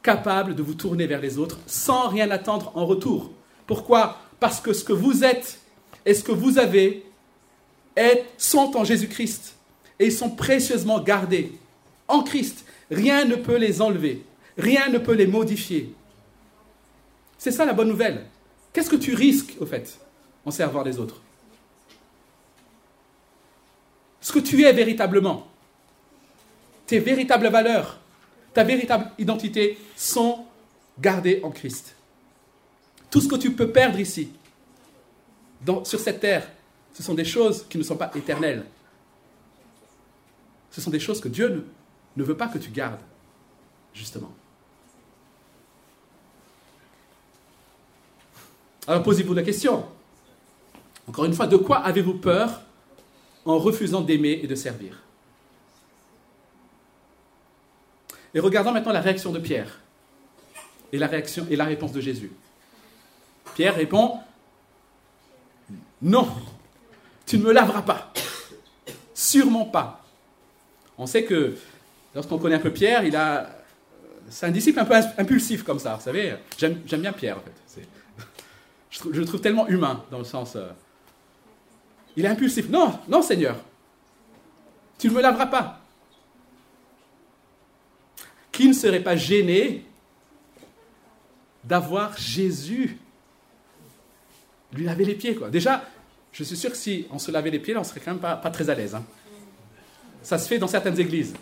capable 0.07 0.55
de 0.55 0.62
vous 0.62 0.75
tourner 0.75 1.07
vers 1.09 1.21
les 1.21 1.37
autres 1.37 1.59
sans 1.66 2.07
rien 2.07 2.31
attendre 2.31 2.71
en 2.77 2.87
retour. 2.87 3.33
Pourquoi? 3.66 4.19
Parce 4.38 4.61
que 4.61 4.73
ce 4.73 4.85
que 4.85 4.92
vous 4.92 5.25
êtes 5.25 5.59
et 6.05 6.14
ce 6.14 6.23
que 6.23 6.31
vous 6.31 6.59
avez 6.59 7.05
sont 8.38 8.77
en 8.77 8.85
Jésus-Christ 8.85 9.57
et 9.99 10.07
ils 10.07 10.12
sont 10.12 10.31
précieusement 10.31 11.01
gardés 11.01 11.53
en 12.07 12.23
Christ. 12.23 12.64
Rien 12.88 13.25
ne 13.25 13.35
peut 13.35 13.57
les 13.57 13.83
enlever. 13.83 14.25
Rien 14.57 14.88
ne 14.90 14.99
peut 14.99 15.14
les 15.14 15.27
modifier. 15.27 15.92
C'est 17.37 17.51
ça 17.51 17.64
la 17.64 17.73
bonne 17.73 17.88
nouvelle. 17.88 18.27
Qu'est-ce 18.73 18.90
que 18.90 18.97
tu 18.97 19.14
risques, 19.14 19.57
au 19.59 19.66
fait, 19.66 19.99
en 20.45 20.53
servant 20.53 20.85
les 20.85 21.01
autres? 21.01 21.21
Ce 24.21 24.33
que 24.33 24.38
tu 24.38 24.62
es 24.62 24.73
véritablement, 24.73 25.49
tes 26.87 27.01
véritables 27.01 27.49
valeurs, 27.49 27.99
ta 28.57 28.64
véritable 28.64 29.11
identité 29.19 29.79
sont 29.97 30.47
gardées 30.99 31.40
en 31.42 31.51
Christ. 31.51 31.95
Tout 33.11 33.21
ce 33.21 33.29
que 33.29 33.37
tu 33.37 33.53
peux 33.53 33.71
perdre 33.71 34.01
ici, 34.01 34.31
sur 35.85 36.01
cette 36.01 36.21
terre, 36.21 36.51
ce 36.95 37.03
sont 37.03 37.12
des 37.12 37.27
choses 37.27 37.66
qui 37.69 37.77
ne 37.77 37.83
sont 37.83 37.99
pas 37.99 38.11
éternelles. 38.14 38.64
Ce 40.71 40.81
sont 40.81 40.88
des 40.88 40.99
choses 40.99 41.21
que 41.21 41.29
Dieu 41.29 41.66
ne, 42.16 42.25
veut 42.25 42.37
pas 42.37 42.49
que 42.49 42.57
tu 42.57 42.71
gardes, 42.71 43.01
justement. 43.92 44.33
Alors 48.87 49.03
posez-vous 49.03 49.35
la 49.35 49.42
question. 49.42 49.85
Encore 51.07 51.27
une 51.27 51.35
fois, 51.35 51.47
de 51.47 51.59
quoi 51.59 51.77
avez-vous 51.81 52.14
peur 52.14 52.62
en 53.45 53.59
refusant 53.59 54.01
d'aimer 54.01 54.40
et 54.42 54.47
de 54.47 54.55
servir? 54.55 55.06
Et 58.37 58.40
regardons 58.40 58.70
maintenant 58.70 58.92
la 58.92 59.01
réaction 59.01 59.33
de 59.33 59.38
Pierre 59.38 59.81
et 60.92 60.99
la, 60.99 61.07
réaction, 61.07 61.46
et 61.49 61.57
la 61.57 61.64
réponse 61.64 61.92
de 61.92 62.03
Jésus. 62.03 62.31
Pierre 63.55 63.75
répond, 63.75 64.18
non, 66.03 66.29
tu 67.25 67.38
ne 67.38 67.44
me 67.44 67.53
laveras 67.53 67.81
pas. 67.81 68.12
Sûrement 69.14 69.64
pas. 69.64 70.05
On 70.99 71.07
sait 71.07 71.25
que 71.25 71.57
lorsqu'on 72.14 72.37
connaît 72.37 72.57
un 72.57 72.61
peu 72.61 72.75
Pierre, 72.75 73.05
il 73.05 73.16
a, 73.16 73.49
c'est 74.29 74.44
un 74.44 74.51
disciple 74.51 74.81
un 74.81 74.85
peu 74.85 74.96
impulsif 75.16 75.62
comme 75.62 75.79
ça. 75.79 75.94
Vous 75.94 76.03
savez, 76.03 76.35
j'aime, 76.59 76.75
bien 76.75 77.14
Pierre 77.14 77.38
en 77.38 77.40
fait. 77.40 77.88
je, 78.90 79.18
le 79.18 79.25
trouve 79.25 79.40
tellement 79.40 79.66
humain 79.66 80.05
dans 80.11 80.18
le 80.18 80.25
sens. 80.25 80.57
Euh, 80.57 80.68
il 82.16 82.27
est 82.27 82.29
impulsif. 82.29 82.68
Non, 82.68 83.01
non 83.09 83.22
Seigneur, 83.22 83.57
tu 84.99 85.09
ne 85.09 85.14
me 85.14 85.22
laveras 85.22 85.46
pas. 85.46 85.86
Qui 88.57 88.69
ne 88.69 88.73
serait 88.73 89.01
pas 89.01 89.16
gêné 89.16 89.85
d'avoir 91.62 92.16
Jésus 92.16 92.97
lui 94.73 94.85
laver 94.85 95.05
les 95.05 95.14
pieds 95.14 95.35
quoi. 95.35 95.51
Déjà, 95.51 95.85
je 96.33 96.42
suis 96.42 96.57
sûr 96.57 96.71
que 96.71 96.77
si 96.79 97.07
on 97.11 97.19
se 97.19 97.31
lavait 97.31 97.51
les 97.51 97.59
pieds, 97.59 97.77
on 97.77 97.85
serait 97.85 98.01
quand 98.01 98.12
même 98.12 98.21
pas, 98.21 98.51
très 98.51 98.71
à 98.71 98.75
l'aise. 98.75 98.95
Hein. 98.95 99.05
Ça 100.23 100.38
se 100.38 100.49
fait 100.49 100.59
dans 100.59 100.69
certaines 100.69 100.99
églises. 100.99 101.35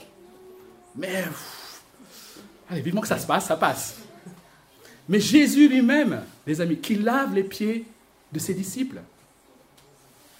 Mais, 0.97 1.25
vivement 2.73 3.01
que 3.01 3.07
ça 3.07 3.19
se 3.21 3.29
passe, 3.29 3.47
ça 3.47 3.57
passe. 3.57 3.95
Mais 5.09 5.21
Jésus 5.21 5.69
lui-même, 5.69 6.25
les 6.49 6.61
amis, 6.61 6.79
qui 6.79 6.97
lave 6.97 7.33
les 7.33 7.45
pieds 7.45 7.85
de 8.33 8.41
ses 8.41 8.55
disciples. 8.55 9.01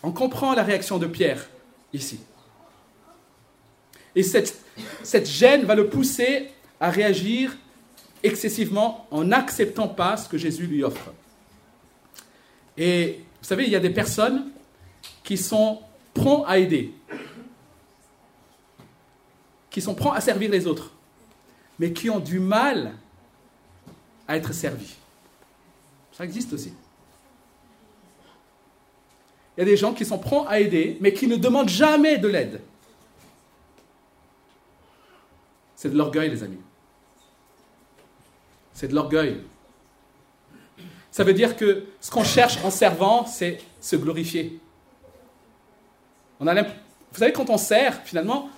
On 0.03 0.11
comprend 0.11 0.55
la 0.55 0.65
réaction 0.65 0.99
de 0.99 1.07
Pierre 1.07 1.49
ici. 1.93 2.19
Et 4.17 4.25
cette 4.25 5.31
gêne 5.31 5.67
va 5.67 5.77
le 5.77 5.89
pousser 5.89 6.51
à 6.81 6.91
réagir 6.91 7.57
excessivement 8.23 9.07
en 9.11 9.25
n'acceptant 9.25 9.89
pas 9.89 10.17
ce 10.17 10.29
que 10.29 10.39
Jésus 10.39 10.67
lui 10.67 10.83
offre. 10.83 11.13
Et 12.77 13.21
vous 13.41 13.47
savez, 13.47 13.65
il 13.65 13.71
y 13.71 13.77
a 13.77 13.81
des 13.81 13.91
personnes 13.91 14.51
qui 15.23 15.37
sont 15.37 15.81
prompts 16.15 16.45
à 16.47 16.59
aider, 16.59 16.93
qui 19.71 19.81
sont 19.81 19.95
prompts 19.95 20.17
à 20.17 20.21
servir 20.21 20.51
les 20.51 20.67
autres, 20.67 20.91
mais 21.79 21.93
qui 21.93 22.09
ont 22.09 22.21
du 22.21 22.41
mal 22.41 22.95
à 24.27 24.37
être 24.37 24.53
servis. 24.53 24.95
Ça 26.13 26.25
existe 26.25 26.53
aussi. 26.53 26.73
Il 29.57 29.61
y 29.61 29.63
a 29.63 29.67
des 29.67 29.77
gens 29.77 29.93
qui 29.93 30.05
sont 30.05 30.19
prompts 30.19 30.47
à 30.49 30.59
aider, 30.61 30.97
mais 31.01 31.13
qui 31.13 31.27
ne 31.27 31.37
demandent 31.37 31.69
jamais 31.69 32.19
de 32.19 32.29
l'aide. 32.29 32.61
C'est 35.77 35.91
de 35.91 35.97
l'orgueil, 35.97 36.31
les 36.31 36.43
amis. 36.43 36.64
C'est 38.75 38.89
de 38.89 38.95
l'orgueil. 38.95 39.41
Ça 41.11 41.23
veut 41.23 41.33
dire 41.33 41.57
que 41.57 41.85
ce 42.01 42.11
qu'on 42.11 42.25
cherche 42.25 42.59
en 42.65 42.71
servant, 42.71 43.25
c'est 43.25 43.61
se 43.81 43.95
glorifier. 43.95 44.59
On 46.41 46.47
a 46.49 46.63
Vous 46.63 46.69
savez, 47.13 47.33
quand 47.33 47.49
on 47.51 47.57
sert, 47.57 48.03
finalement, 48.03 48.51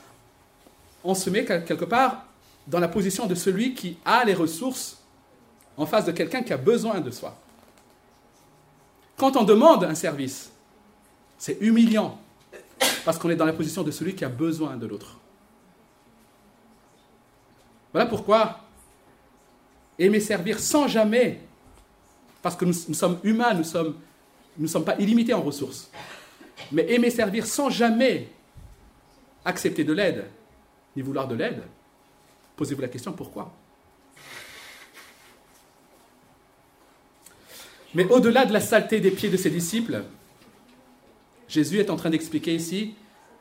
on 1.04 1.14
se 1.14 1.28
met 1.28 1.44
quelque 1.44 1.84
part 1.84 2.24
dans 2.66 2.80
la 2.80 2.88
position 2.88 3.26
de 3.26 3.34
celui 3.34 3.74
qui 3.74 3.98
a 4.04 4.24
les 4.24 4.34
ressources 4.34 4.98
en 5.76 5.84
face 5.86 6.06
de 6.06 6.12
quelqu'un 6.12 6.42
qui 6.42 6.52
a 6.52 6.56
besoin 6.56 7.00
de 7.00 7.10
soi. 7.10 7.36
Quand 9.16 9.36
on 9.36 9.44
demande 9.44 9.84
un 9.84 9.94
service, 9.94 10.50
c'est 11.38 11.58
humiliant, 11.60 12.18
parce 13.04 13.18
qu'on 13.18 13.30
est 13.30 13.36
dans 13.36 13.44
la 13.44 13.52
position 13.52 13.82
de 13.82 13.90
celui 13.90 14.14
qui 14.14 14.24
a 14.24 14.28
besoin 14.28 14.76
de 14.76 14.86
l'autre. 14.86 15.18
Voilà 17.92 18.06
pourquoi 18.06 18.60
aimer 19.98 20.20
servir 20.20 20.58
sans 20.58 20.88
jamais 20.88 21.40
parce 22.42 22.54
que 22.54 22.64
nous, 22.64 22.72
sommes 22.72 23.18
humains, 23.24 23.54
nous 23.54 23.64
ne 24.58 24.66
sommes, 24.68 24.84
pas 24.84 24.96
illimités 25.00 25.34
en 25.34 25.42
ressources. 25.42 25.90
Mais 26.70 26.92
aimer 26.92 27.10
servir 27.10 27.44
sans 27.44 27.70
jamais 27.70 28.28
accepter 29.44 29.82
de 29.82 29.92
l'aide, 29.92 30.26
ni 30.94 31.02
vouloir 31.02 31.26
de 31.26 31.34
l'aide, 31.34 31.62
posez-vous 32.56 32.82
la 32.82 32.88
question 32.88 33.12
pourquoi? 33.12 33.52
Mais 37.94 38.04
au-delà 38.04 38.44
de 38.44 38.52
la 38.52 38.60
saleté 38.60 39.00
des 39.00 39.10
pieds 39.10 39.30
de 39.30 39.36
ses 39.36 39.50
disciples, 39.50 40.04
Jésus 41.48 41.80
est 41.80 41.90
en 41.90 41.96
train 41.96 42.10
d'expliquer 42.10 42.54
ici 42.54 42.94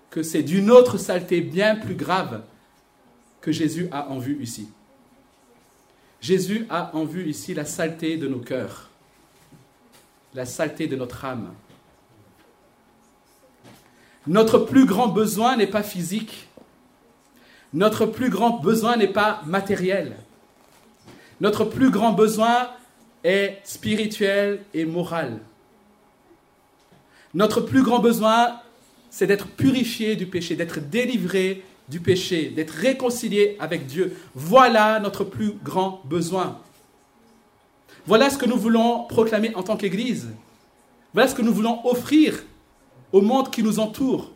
que 0.09 0.23
c'est 0.23 0.41
d'une 0.41 0.71
autre 0.71 0.97
saleté 0.97 1.41
bien 1.41 1.75
plus 1.75 1.95
grave 1.95 2.41
que 3.41 3.51
Jésus 3.51 3.87
a 3.91 4.09
en 4.09 4.17
vue 4.17 4.41
ici. 4.41 4.67
Jésus 6.25 6.65
a 6.71 6.89
en 6.95 7.05
vue 7.05 7.29
ici 7.29 7.53
la 7.53 7.65
saleté 7.65 8.17
de 8.17 8.27
nos 8.27 8.39
cœurs 8.39 8.89
la 10.33 10.45
saleté 10.45 10.87
de 10.87 10.95
notre 10.95 11.23
âme. 11.23 11.53
Notre 14.25 14.57
plus 14.57 14.85
grand 14.85 15.07
besoin 15.07 15.55
n'est 15.55 15.67
pas 15.67 15.83
physique. 15.83 16.47
Notre 17.73 18.07
plus 18.07 18.31
grand 18.31 18.59
besoin 18.59 18.97
n'est 18.97 19.13
pas 19.13 19.43
matériel. 19.45 20.17
Notre 21.41 21.63
plus 21.63 21.91
grand 21.91 22.11
besoin 22.11 22.71
est 23.23 23.59
spirituel 23.63 24.65
et 24.73 24.83
moral. 24.83 25.39
Notre 27.35 27.61
plus 27.61 27.83
grand 27.83 27.99
besoin, 27.99 28.59
c'est 29.11 29.27
d'être 29.27 29.47
purifié 29.47 30.15
du 30.15 30.25
péché, 30.25 30.55
d'être 30.55 30.79
délivré 30.79 31.63
du 31.89 31.99
péché, 31.99 32.49
d'être 32.49 32.71
réconcilié 32.71 33.55
avec 33.59 33.85
Dieu. 33.85 34.17
Voilà 34.33 34.99
notre 34.99 35.23
plus 35.23 35.53
grand 35.63 36.01
besoin. 36.05 36.59
Voilà 38.07 38.29
ce 38.29 38.37
que 38.37 38.45
nous 38.45 38.57
voulons 38.57 39.05
proclamer 39.05 39.53
en 39.55 39.63
tant 39.63 39.77
qu'Église. 39.77 40.29
Voilà 41.13 41.29
ce 41.29 41.35
que 41.35 41.41
nous 41.41 41.53
voulons 41.53 41.85
offrir 41.85 42.43
au 43.11 43.21
monde 43.21 43.51
qui 43.51 43.63
nous 43.63 43.79
entoure. 43.79 44.31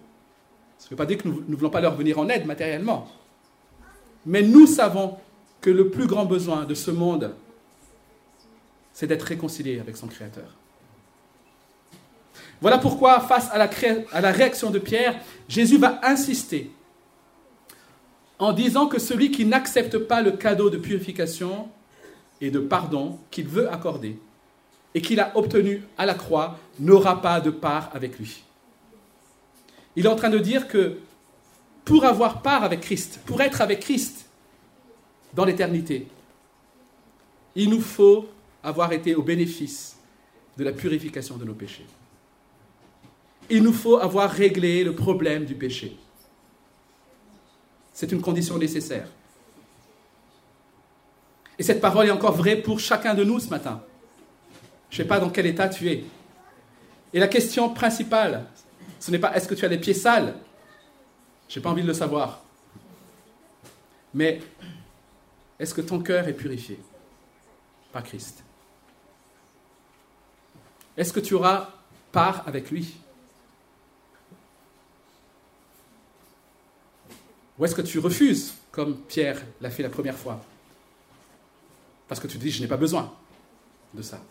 Ça 0.78 0.86
ne 0.86 0.90
veut 0.92 0.96
pas 0.96 1.06
dire 1.06 1.18
que 1.18 1.28
nous 1.28 1.44
ne 1.48 1.56
voulons 1.56 1.70
pas 1.70 1.82
leur 1.82 1.96
venir 1.96 2.20
en 2.20 2.30
aide 2.30 2.46
matériellement. 2.46 3.08
Mais 4.26 4.42
nous 4.42 4.66
savons 4.66 5.18
que 5.62 5.70
le 5.70 5.90
plus 5.90 6.08
grand 6.08 6.26
besoin 6.26 6.66
de 6.66 6.74
ce 6.74 6.92
monde, 6.92 7.36
c'est 8.94 9.08
d'être 9.08 9.24
réconcilié 9.24 9.80
avec 9.80 9.98
son 9.98 10.08
Créateur. 10.08 10.56
Voilà 12.62 12.78
pourquoi, 12.78 13.22
face 13.22 13.50
à 13.52 13.58
la, 13.58 13.70
à 14.12 14.22
la, 14.22 14.32
réaction 14.32 14.70
de 14.70 14.80
Pierre, 14.80 15.16
Jésus 15.48 15.78
va 15.78 16.00
insister 16.04 16.72
en 18.40 18.54
disant 18.54 18.88
que 18.88 19.00
celui 19.00 19.32
qui 19.32 19.46
n'accepte 19.46 19.98
pas 19.98 20.22
le 20.22 20.32
cadeau 20.32 20.70
de 20.70 20.78
purification 20.78 21.68
et 22.42 22.50
de 22.50 22.60
pardon 22.60 23.20
qu'il 23.32 23.48
veut 23.48 23.72
accorder 23.72 24.18
et 24.96 25.02
qu'il 25.02 25.20
a 25.20 25.38
obtenu 25.38 25.84
à 25.98 26.06
la 26.06 26.14
croix 26.14 26.58
n'aura 26.80 27.22
pas 27.22 27.42
de 27.42 27.52
part 27.52 27.90
avec 27.94 28.18
lui. 28.18 28.44
Il 29.96 30.06
est 30.06 30.10
en 30.10 30.16
train 30.16 30.30
de 30.30 30.40
dire 30.40 30.68
que 30.68 30.98
pour 31.84 32.06
avoir 32.06 32.42
part 32.42 32.64
avec 32.64 32.82
Christ, 32.82 33.20
pour 33.26 33.42
être 33.42 33.62
avec 33.62 33.82
Christ 33.82 34.28
dans 35.34 35.46
l'éternité, 35.46 36.08
il 37.56 37.70
nous 37.70 37.82
faut 37.82 38.30
avoir 38.64 38.94
été 38.94 39.16
au 39.16 39.22
bénéfice 39.22 39.98
de 40.58 40.64
la 40.64 40.72
purification 40.72 41.38
de 41.38 41.46
nos 41.46 41.54
péchés. 41.54 41.86
Il 43.50 43.64
nous 43.64 43.74
faut 43.74 43.98
avoir 43.98 44.30
réglé 44.30 44.84
le 44.84 44.94
problème 44.94 45.46
du 45.46 45.56
péché. 45.56 45.98
C'est 47.94 48.12
une 48.12 48.22
condition 48.22 48.58
nécessaire. 48.58 49.08
Et 51.58 51.64
cette 51.64 51.82
parole 51.82 52.08
est 52.08 52.12
encore 52.12 52.36
vraie 52.36 52.56
pour 52.56 52.80
chacun 52.80 53.14
de 53.14 53.24
nous 53.24 53.40
ce 53.40 53.50
matin. 53.50 53.84
Je 54.90 54.96
ne 54.96 55.04
sais 55.04 55.08
pas 55.08 55.20
dans 55.20 55.30
quel 55.30 55.46
état 55.46 55.68
tu 55.68 55.90
es. 55.90 56.06
Et 57.14 57.20
la 57.20 57.28
question 57.28 57.70
principale, 57.70 58.46
ce 59.00 59.12
n'est 59.12 59.20
pas 59.20 59.36
est-ce 59.36 59.48
que 59.48 59.56
tu 59.56 59.66
as 59.66 59.68
les 59.68 59.78
pieds 59.78 59.94
sales? 59.94 60.36
Je 61.50 61.60
n'ai 61.60 61.64
pas 61.64 61.70
envie 61.70 61.82
de 61.82 61.88
le 61.88 61.94
savoir. 61.94 62.42
Mais 64.14 64.42
est-ce 65.60 65.74
que 65.74 65.82
ton 65.82 66.00
cœur 66.00 66.28
est 66.28 66.34
purifié 66.34 66.80
par 67.92 68.04
Christ? 68.04 68.44
Est-ce 70.96 71.14
que 71.14 71.20
tu 71.20 71.34
auras 71.34 71.70
part 72.12 72.44
avec 72.48 72.72
lui? 72.72 72.96
Ou 77.60 77.66
est-ce 77.66 77.76
que 77.76 77.82
tu 77.82 78.00
refuses, 78.00 78.54
comme 78.72 78.98
Pierre 79.02 79.46
l'a 79.60 79.70
fait 79.70 79.84
la 79.84 79.90
première 79.90 80.18
fois? 80.18 80.44
Parce 82.08 82.22
que 82.22 82.28
tu 82.28 82.38
te 82.38 82.42
dis, 82.42 82.52
je 82.52 82.62
n'ai 82.62 82.68
pas 82.68 82.78
besoin 82.78 83.14
de 83.94 84.02
ça. 84.02 84.24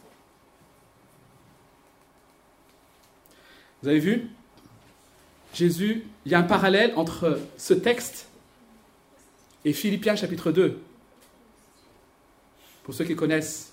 Vous 3.82 3.88
avez 3.88 4.00
vu? 4.00 4.30
Jésus, 5.54 6.04
il 6.24 6.32
y 6.32 6.34
a 6.34 6.38
un 6.38 6.44
parallèle 6.44 6.92
entre 6.96 7.38
ce 7.56 7.74
texte 7.74 8.28
et 9.64 9.72
Philippiens 9.72 10.16
chapitre 10.16 10.50
2. 10.50 10.80
Pour 12.82 12.94
ceux 12.94 13.04
qui 13.04 13.14
connaissent 13.14 13.72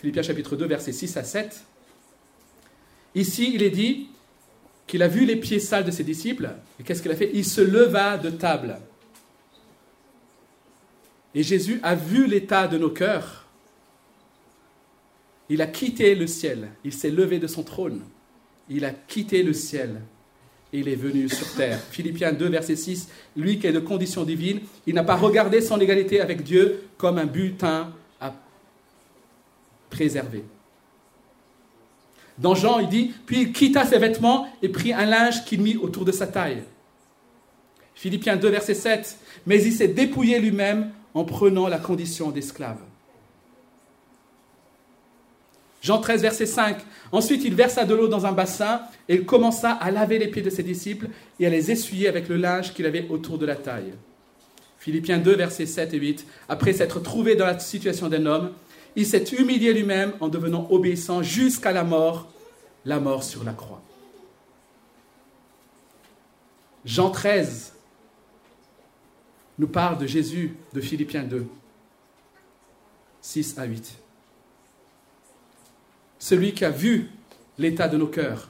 Philippiens 0.00 0.22
chapitre 0.22 0.56
2, 0.56 0.66
versets 0.66 0.92
6 0.92 1.16
à 1.18 1.24
7. 1.24 1.64
Ici, 3.14 3.52
il 3.54 3.62
est 3.62 3.70
dit 3.70 4.08
qu'il 4.90 5.04
a 5.04 5.08
vu 5.08 5.24
les 5.24 5.36
pieds 5.36 5.60
sales 5.60 5.84
de 5.84 5.92
ses 5.92 6.02
disciples, 6.02 6.50
et 6.80 6.82
qu'est-ce 6.82 7.00
qu'il 7.00 7.12
a 7.12 7.16
fait? 7.16 7.30
Il 7.32 7.44
se 7.44 7.60
leva 7.60 8.18
de 8.18 8.28
table. 8.28 8.76
Et 11.32 11.44
Jésus 11.44 11.78
a 11.84 11.94
vu 11.94 12.26
l'état 12.26 12.66
de 12.66 12.76
nos 12.76 12.90
cœurs. 12.90 13.46
Il 15.48 15.62
a 15.62 15.68
quitté 15.68 16.16
le 16.16 16.26
ciel, 16.26 16.72
il 16.84 16.92
s'est 16.92 17.10
levé 17.10 17.38
de 17.38 17.46
son 17.46 17.62
trône, 17.62 18.02
il 18.68 18.84
a 18.84 18.90
quitté 18.90 19.44
le 19.44 19.52
ciel 19.52 20.00
et 20.72 20.80
il 20.80 20.88
est 20.88 20.96
venu 20.96 21.28
sur 21.28 21.54
terre. 21.54 21.78
Philippiens 21.92 22.32
2, 22.32 22.48
verset 22.48 22.74
6, 22.74 23.08
lui 23.36 23.60
qui 23.60 23.68
est 23.68 23.72
de 23.72 23.78
condition 23.78 24.24
divine, 24.24 24.60
il 24.88 24.94
n'a 24.94 25.04
pas 25.04 25.16
regardé 25.16 25.60
son 25.60 25.80
égalité 25.80 26.20
avec 26.20 26.42
Dieu 26.42 26.88
comme 26.98 27.18
un 27.18 27.26
butin 27.26 27.92
à 28.20 28.34
préserver. 29.88 30.42
Dans 32.40 32.54
Jean, 32.54 32.78
il 32.78 32.88
dit, 32.88 33.12
puis 33.26 33.42
il 33.42 33.52
quitta 33.52 33.84
ses 33.84 33.98
vêtements 33.98 34.48
et 34.62 34.68
prit 34.70 34.92
un 34.92 35.04
linge 35.04 35.44
qu'il 35.44 35.60
mit 35.60 35.76
autour 35.76 36.04
de 36.04 36.12
sa 36.12 36.26
taille. 36.26 36.62
Philippiens 37.94 38.36
2, 38.36 38.48
verset 38.48 38.74
7, 38.74 39.18
mais 39.46 39.62
il 39.62 39.72
s'est 39.72 39.88
dépouillé 39.88 40.38
lui-même 40.40 40.90
en 41.12 41.24
prenant 41.24 41.68
la 41.68 41.78
condition 41.78 42.30
d'esclave. 42.30 42.78
Jean 45.82 45.98
13, 45.98 46.22
verset 46.22 46.46
5. 46.46 46.78
Ensuite, 47.12 47.44
il 47.44 47.54
versa 47.54 47.84
de 47.84 47.94
l'eau 47.94 48.08
dans 48.08 48.24
un 48.24 48.32
bassin 48.32 48.82
et 49.08 49.16
il 49.16 49.26
commença 49.26 49.72
à 49.72 49.90
laver 49.90 50.18
les 50.18 50.28
pieds 50.28 50.42
de 50.42 50.50
ses 50.50 50.62
disciples 50.62 51.08
et 51.38 51.46
à 51.46 51.50
les 51.50 51.70
essuyer 51.70 52.08
avec 52.08 52.28
le 52.28 52.36
linge 52.36 52.72
qu'il 52.74 52.86
avait 52.86 53.06
autour 53.08 53.38
de 53.38 53.46
la 53.46 53.56
taille. 53.56 53.92
Philippiens 54.78 55.18
2, 55.18 55.34
versets 55.36 55.66
7 55.66 55.92
et 55.92 55.98
8. 55.98 56.26
Après 56.48 56.72
s'être 56.72 57.00
trouvé 57.00 57.34
dans 57.34 57.46
la 57.46 57.58
situation 57.58 58.08
d'un 58.08 58.24
homme, 58.24 58.52
il 58.96 59.06
s'est 59.06 59.24
humilié 59.24 59.72
lui-même 59.72 60.14
en 60.20 60.28
devenant 60.28 60.66
obéissant 60.70 61.22
jusqu'à 61.22 61.72
la 61.72 61.84
mort, 61.84 62.32
la 62.84 63.00
mort 63.00 63.22
sur 63.22 63.44
la 63.44 63.52
croix. 63.52 63.82
Jean 66.84 67.10
13 67.10 67.74
nous 69.58 69.68
parle 69.68 69.98
de 69.98 70.06
Jésus 70.06 70.56
de 70.72 70.80
Philippiens 70.80 71.22
2, 71.22 71.46
6 73.20 73.58
à 73.58 73.64
8. 73.64 73.98
Celui 76.18 76.54
qui 76.54 76.64
a 76.64 76.70
vu 76.70 77.10
l'état 77.58 77.88
de 77.88 77.96
nos 77.98 78.06
cœurs, 78.06 78.48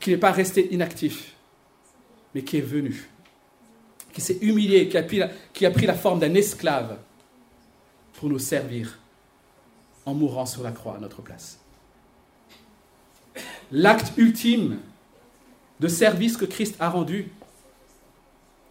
qui 0.00 0.10
n'est 0.10 0.16
pas 0.16 0.32
resté 0.32 0.72
inactif, 0.72 1.34
mais 2.34 2.42
qui 2.42 2.58
est 2.58 2.62
venu, 2.62 3.08
qui 4.12 4.20
s'est 4.20 4.38
humilié, 4.40 4.88
qui 4.88 4.96
a, 4.96 5.02
pris 5.02 5.18
la, 5.18 5.30
qui 5.52 5.66
a 5.66 5.70
pris 5.70 5.86
la 5.86 5.94
forme 5.94 6.20
d'un 6.20 6.34
esclave 6.34 6.98
pour 8.16 8.28
nous 8.28 8.38
servir 8.38 8.98
en 10.04 10.14
mourant 10.14 10.46
sur 10.46 10.62
la 10.62 10.72
croix 10.72 10.96
à 10.96 10.98
notre 10.98 11.22
place. 11.22 11.58
L'acte 13.70 14.12
ultime 14.16 14.78
de 15.80 15.88
service 15.88 16.36
que 16.36 16.44
Christ 16.44 16.76
a 16.78 16.88
rendu, 16.88 17.30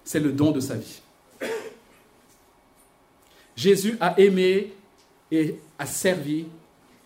c'est 0.03 0.19
le 0.19 0.31
don 0.31 0.51
de 0.51 0.59
sa 0.59 0.75
vie. 0.75 1.01
Jésus 3.55 3.97
a 3.99 4.19
aimé 4.19 4.73
et 5.31 5.59
a 5.77 5.85
servi 5.85 6.45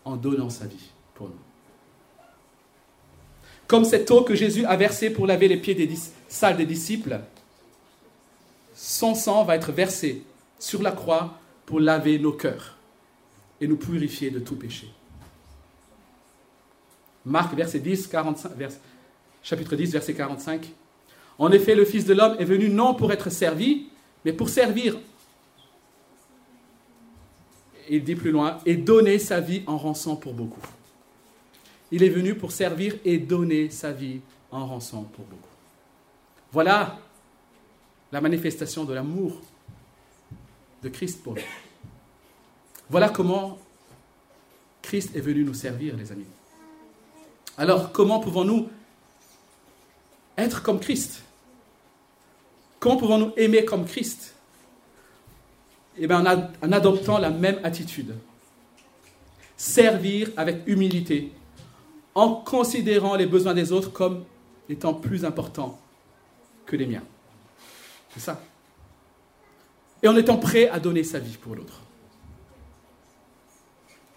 en 0.05 0.15
donnant 0.15 0.49
sa 0.49 0.65
vie 0.65 0.89
pour 1.13 1.27
nous. 1.27 1.35
Comme 3.67 3.85
cette 3.85 4.09
eau 4.09 4.23
que 4.23 4.35
Jésus 4.35 4.65
a 4.65 4.75
versée 4.75 5.09
pour 5.09 5.27
laver 5.27 5.47
les 5.47 5.57
pieds 5.57 5.75
des 5.75 5.89
salles 6.27 6.57
des 6.57 6.65
disciples, 6.65 7.19
son 8.73 9.13
sang 9.13 9.43
va 9.43 9.55
être 9.55 9.71
versé 9.71 10.23
sur 10.57 10.81
la 10.81 10.91
croix 10.91 11.39
pour 11.69 11.79
laver 11.79 12.17
nos 12.17 12.31
cœurs 12.31 12.75
et 13.61 13.67
nous 13.67 13.77
purifier 13.77 14.31
de 14.31 14.39
tout 14.39 14.55
péché. 14.55 14.89
Marc, 17.23 17.53
verset 17.53 17.77
10, 17.77 18.07
45, 18.07 18.53
chapitre 19.43 19.75
10, 19.75 19.91
verset 19.91 20.15
45. 20.15 20.67
En 21.37 21.51
effet, 21.51 21.75
le 21.75 21.85
Fils 21.85 22.05
de 22.05 22.15
l'homme 22.15 22.35
est 22.39 22.45
venu 22.45 22.69
non 22.69 22.95
pour 22.95 23.11
être 23.11 23.29
servi, 23.29 23.85
mais 24.25 24.33
pour 24.33 24.49
servir. 24.49 24.97
Il 27.87 28.03
dit 28.03 28.15
plus 28.15 28.31
loin, 28.31 28.57
et 28.65 28.75
donner 28.75 29.19
sa 29.19 29.39
vie 29.39 29.61
en 29.67 29.77
rançon 29.77 30.15
pour 30.15 30.33
beaucoup. 30.33 30.67
Il 31.91 32.01
est 32.01 32.09
venu 32.09 32.33
pour 32.33 32.51
servir 32.51 32.95
et 33.05 33.19
donner 33.19 33.69
sa 33.69 33.91
vie 33.91 34.21
en 34.49 34.65
rançon 34.65 35.03
pour 35.03 35.25
beaucoup. 35.25 35.55
Voilà 36.51 36.97
la 38.11 38.21
manifestation 38.21 38.85
de 38.85 38.93
l'amour 38.95 39.39
de 40.83 40.89
Christ 40.89 41.23
pour 41.23 41.35
nous. 41.35 41.41
Voilà 42.89 43.09
comment 43.09 43.57
Christ 44.81 45.15
est 45.15 45.21
venu 45.21 45.43
nous 45.43 45.53
servir, 45.53 45.95
les 45.95 46.11
amis. 46.11 46.25
Alors, 47.57 47.91
comment 47.91 48.19
pouvons-nous 48.19 48.69
être 50.37 50.63
comme 50.63 50.79
Christ? 50.79 51.23
Comment 52.79 52.97
pouvons-nous 52.97 53.33
aimer 53.35 53.65
comme 53.65 53.85
Christ? 53.85 54.33
Eh 55.97 56.07
bien, 56.07 56.25
en, 56.25 56.71
adoptant 56.71 57.17
la 57.17 57.29
même 57.29 57.59
attitude. 57.63 58.15
Servir 59.57 60.29
avec 60.37 60.65
humilité, 60.65 61.33
en 62.15 62.35
considérant 62.35 63.15
les 63.15 63.25
besoins 63.25 63.53
des 63.53 63.73
autres 63.73 63.91
comme 63.91 64.23
étant 64.69 64.93
plus 64.93 65.25
importants 65.25 65.77
que 66.65 66.77
les 66.77 66.85
miens. 66.85 67.03
C'est 68.13 68.21
ça 68.21 68.41
et 70.01 70.07
en 70.07 70.15
étant 70.15 70.37
prêt 70.37 70.69
à 70.69 70.79
donner 70.79 71.03
sa 71.03 71.19
vie 71.19 71.37
pour 71.37 71.55
l'autre. 71.55 71.81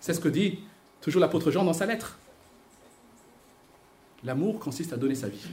C'est 0.01 0.15
ce 0.15 0.21
que 0.21 0.29
dit 0.29 0.61
toujours 1.01 1.21
l'apôtre 1.21 1.51
Jean 1.51 1.65
dans 1.65 1.73
sa 1.73 1.87
lettre. 1.87 2.19
L'amour 4.25 4.59
consiste 4.61 4.93
à 4.93 4.97
donner 4.97 5.15
sa 5.15 5.29
vie. 5.29 5.47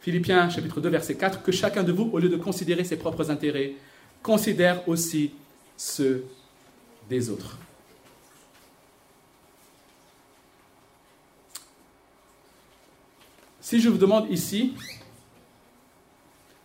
Philippiens 0.00 0.50
chapitre 0.50 0.80
2 0.80 0.88
verset 0.88 1.14
4, 1.14 1.42
que 1.42 1.52
chacun 1.52 1.84
de 1.84 1.92
vous, 1.92 2.10
au 2.12 2.18
lieu 2.18 2.28
de 2.28 2.36
considérer 2.36 2.84
ses 2.84 2.96
propres 2.96 3.30
intérêts, 3.30 3.74
considère 4.22 4.86
aussi 4.88 5.32
ceux 5.76 6.24
des 7.08 7.30
autres. 7.30 7.58
Si 13.60 13.80
je 13.80 13.88
vous 13.88 13.96
demande 13.96 14.30
ici, 14.30 14.74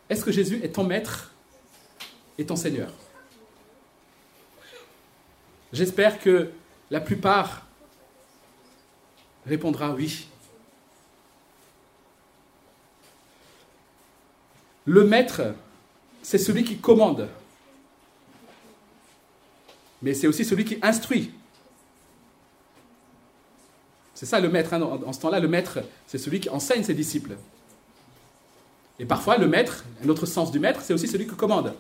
est-ce 0.10 0.24
que 0.24 0.32
Jésus 0.32 0.60
est 0.64 0.74
ton 0.76 0.84
maître 0.84 1.34
et 2.38 2.46
ton 2.46 2.56
Seigneur? 2.56 2.92
J'espère 5.74 6.20
que 6.20 6.52
la 6.90 7.02
plupart 7.02 7.66
répondra 9.46 9.94
oui. 9.94 10.28
Le 14.86 15.04
maître, 15.04 15.54
c'est 16.22 16.38
celui 16.38 16.64
qui 16.64 16.78
commande, 16.78 17.28
mais 20.02 20.14
c'est 20.14 20.28
aussi 20.28 20.46
celui 20.46 20.64
qui 20.64 20.78
instruit. 20.82 21.34
C'est 24.14 24.26
ça 24.26 24.40
le 24.40 24.50
maître. 24.50 24.74
Hein, 24.74 24.82
en 24.82 25.12
ce 25.12 25.20
temps-là, 25.20 25.40
le 25.40 25.48
maître, 25.48 25.80
c'est 26.08 26.18
celui 26.18 26.40
qui 26.40 26.50
enseigne 26.50 26.84
ses 26.84 26.94
disciples. 26.94 27.36
Et 29.00 29.06
parfois, 29.06 29.38
le 29.38 29.48
maître, 29.48 29.86
un 30.04 30.10
autre 30.10 30.26
sens 30.26 30.52
du 30.52 30.60
maître, 30.60 30.82
c'est 30.82 30.94
aussi 30.94 31.08
celui 31.08 31.28
qui 31.28 31.36
commande. 31.36 31.74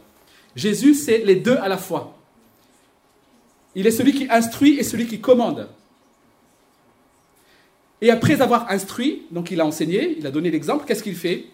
Jésus, 0.55 0.93
c'est 0.93 1.19
les 1.19 1.35
deux 1.35 1.57
à 1.57 1.67
la 1.67 1.77
fois. 1.77 2.15
Il 3.75 3.85
est 3.85 3.91
celui 3.91 4.13
qui 4.13 4.27
instruit 4.29 4.77
et 4.79 4.83
celui 4.83 5.07
qui 5.07 5.19
commande. 5.19 5.69
Et 8.01 8.11
après 8.11 8.41
avoir 8.41 8.69
instruit, 8.69 9.23
donc 9.31 9.51
il 9.51 9.59
a 9.59 9.65
enseigné, 9.65 10.17
il 10.17 10.27
a 10.27 10.31
donné 10.31 10.51
l'exemple, 10.51 10.85
qu'est-ce 10.85 11.03
qu'il 11.03 11.15
fait? 11.15 11.45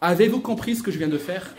Avez-vous 0.00 0.40
compris 0.40 0.76
ce 0.76 0.82
que 0.82 0.90
je 0.90 0.98
viens 0.98 1.08
de 1.08 1.18
faire? 1.18 1.54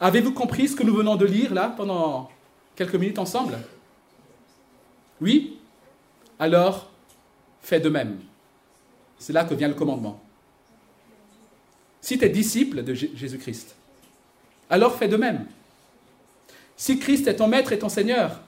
Avez-vous 0.00 0.32
compris 0.32 0.68
ce 0.68 0.76
que 0.76 0.82
nous 0.82 0.94
venons 0.94 1.16
de 1.16 1.26
lire 1.26 1.54
là 1.54 1.72
pendant 1.76 2.30
quelques 2.74 2.96
minutes 2.96 3.18
ensemble? 3.18 3.58
Oui? 5.20 5.58
Alors, 6.38 6.90
faites 7.60 7.84
de 7.84 7.88
même. 7.88 8.20
C'est 9.18 9.32
là 9.32 9.44
que 9.44 9.54
vient 9.54 9.68
le 9.68 9.74
commandement. 9.74 10.20
Si 12.02 12.18
tu 12.18 12.24
es 12.24 12.28
disciple 12.28 12.82
de 12.82 12.92
Jésus-Christ, 12.92 13.76
alors 14.68 14.96
fais 14.96 15.08
de 15.08 15.16
même. 15.16 15.46
Si 16.76 16.98
Christ 16.98 17.28
est 17.28 17.36
ton 17.36 17.46
maître 17.46 17.72
et 17.72 17.78
ton 17.78 17.88
Seigneur, 17.88 18.40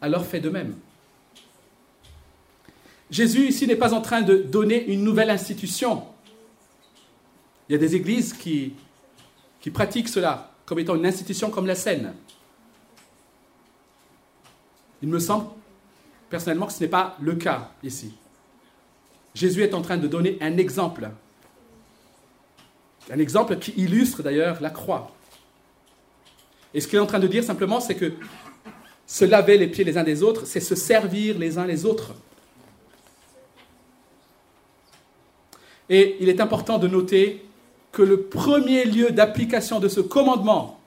alors 0.00 0.24
fais 0.24 0.40
de 0.40 0.48
même. 0.48 0.76
Jésus 3.10 3.48
ici 3.48 3.66
n'est 3.66 3.76
pas 3.76 3.92
en 3.92 4.00
train 4.00 4.22
de 4.22 4.36
donner 4.36 4.86
une 4.86 5.02
nouvelle 5.02 5.30
institution. 5.30 6.04
Il 7.68 7.72
y 7.72 7.74
a 7.74 7.78
des 7.78 7.96
églises 7.96 8.32
qui, 8.32 8.74
qui 9.60 9.70
pratiquent 9.70 10.08
cela 10.08 10.52
comme 10.64 10.78
étant 10.78 10.94
une 10.94 11.06
institution 11.06 11.50
comme 11.50 11.66
la 11.66 11.74
Seine. 11.74 12.14
Il 15.02 15.08
me 15.08 15.18
semble 15.18 15.46
personnellement 16.30 16.66
que 16.66 16.72
ce 16.72 16.80
n'est 16.80 16.88
pas 16.88 17.16
le 17.20 17.34
cas 17.34 17.72
ici. 17.82 18.14
Jésus 19.34 19.62
est 19.62 19.74
en 19.74 19.82
train 19.82 19.96
de 19.96 20.06
donner 20.06 20.38
un 20.40 20.56
exemple. 20.56 21.10
Un 23.10 23.18
exemple 23.18 23.56
qui 23.58 23.72
illustre 23.76 24.22
d'ailleurs 24.22 24.60
la 24.60 24.70
croix. 24.70 25.14
Et 26.74 26.80
ce 26.80 26.88
qu'il 26.88 26.96
est 26.96 27.02
en 27.02 27.06
train 27.06 27.18
de 27.18 27.26
dire 27.26 27.44
simplement, 27.44 27.80
c'est 27.80 27.94
que 27.94 28.12
se 29.06 29.24
laver 29.24 29.58
les 29.58 29.66
pieds 29.66 29.84
les 29.84 29.98
uns 29.98 30.04
des 30.04 30.22
autres, 30.22 30.46
c'est 30.46 30.60
se 30.60 30.74
servir 30.74 31.38
les 31.38 31.58
uns 31.58 31.66
les 31.66 31.84
autres. 31.84 32.14
Et 35.90 36.16
il 36.20 36.28
est 36.28 36.40
important 36.40 36.78
de 36.78 36.88
noter 36.88 37.44
que 37.90 38.02
le 38.02 38.22
premier 38.22 38.84
lieu 38.84 39.10
d'application 39.10 39.80
de 39.80 39.88
ce 39.88 40.00
commandement, 40.00 40.80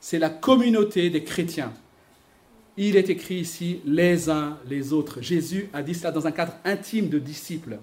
c'est 0.00 0.18
la 0.18 0.28
communauté 0.28 1.08
des 1.08 1.24
chrétiens. 1.24 1.72
Il 2.76 2.96
est 2.96 3.08
écrit 3.08 3.36
ici 3.36 3.80
les 3.86 4.28
uns 4.28 4.58
les 4.68 4.92
autres. 4.92 5.22
Jésus 5.22 5.70
a 5.72 5.82
dit 5.82 5.94
cela 5.94 6.10
dans 6.10 6.26
un 6.26 6.32
cadre 6.32 6.54
intime 6.64 7.08
de 7.08 7.18
disciples. 7.18 7.78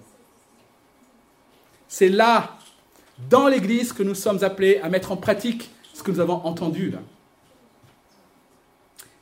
C'est 1.90 2.08
là, 2.08 2.56
dans 3.28 3.48
l'Église, 3.48 3.92
que 3.92 4.04
nous 4.04 4.14
sommes 4.14 4.44
appelés 4.44 4.78
à 4.78 4.88
mettre 4.88 5.10
en 5.10 5.16
pratique 5.16 5.70
ce 5.92 6.04
que 6.04 6.12
nous 6.12 6.20
avons 6.20 6.36
entendu. 6.46 6.94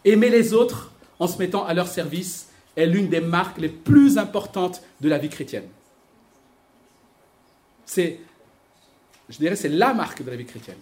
Aimer 0.05 0.29
les 0.29 0.53
autres 0.53 0.93
en 1.19 1.27
se 1.27 1.39
mettant 1.39 1.64
à 1.64 1.73
leur 1.73 1.89
service 1.89 2.51
est 2.77 2.85
l'une 2.85 3.09
des 3.09 3.23
marques 3.23 3.57
les 3.57 3.71
plus 3.71 4.19
importantes 4.19 4.83
de 5.01 5.09
la 5.09 5.16
vie 5.16 5.31
chrétienne. 5.31 5.66
C'est, 7.87 8.21
je 9.31 9.39
dirais, 9.39 9.57
c'est 9.57 9.71
la 9.71 9.95
marque 9.95 10.23
de 10.23 10.31
la 10.31 10.37
vie 10.37 10.45
chrétienne. 10.45 10.77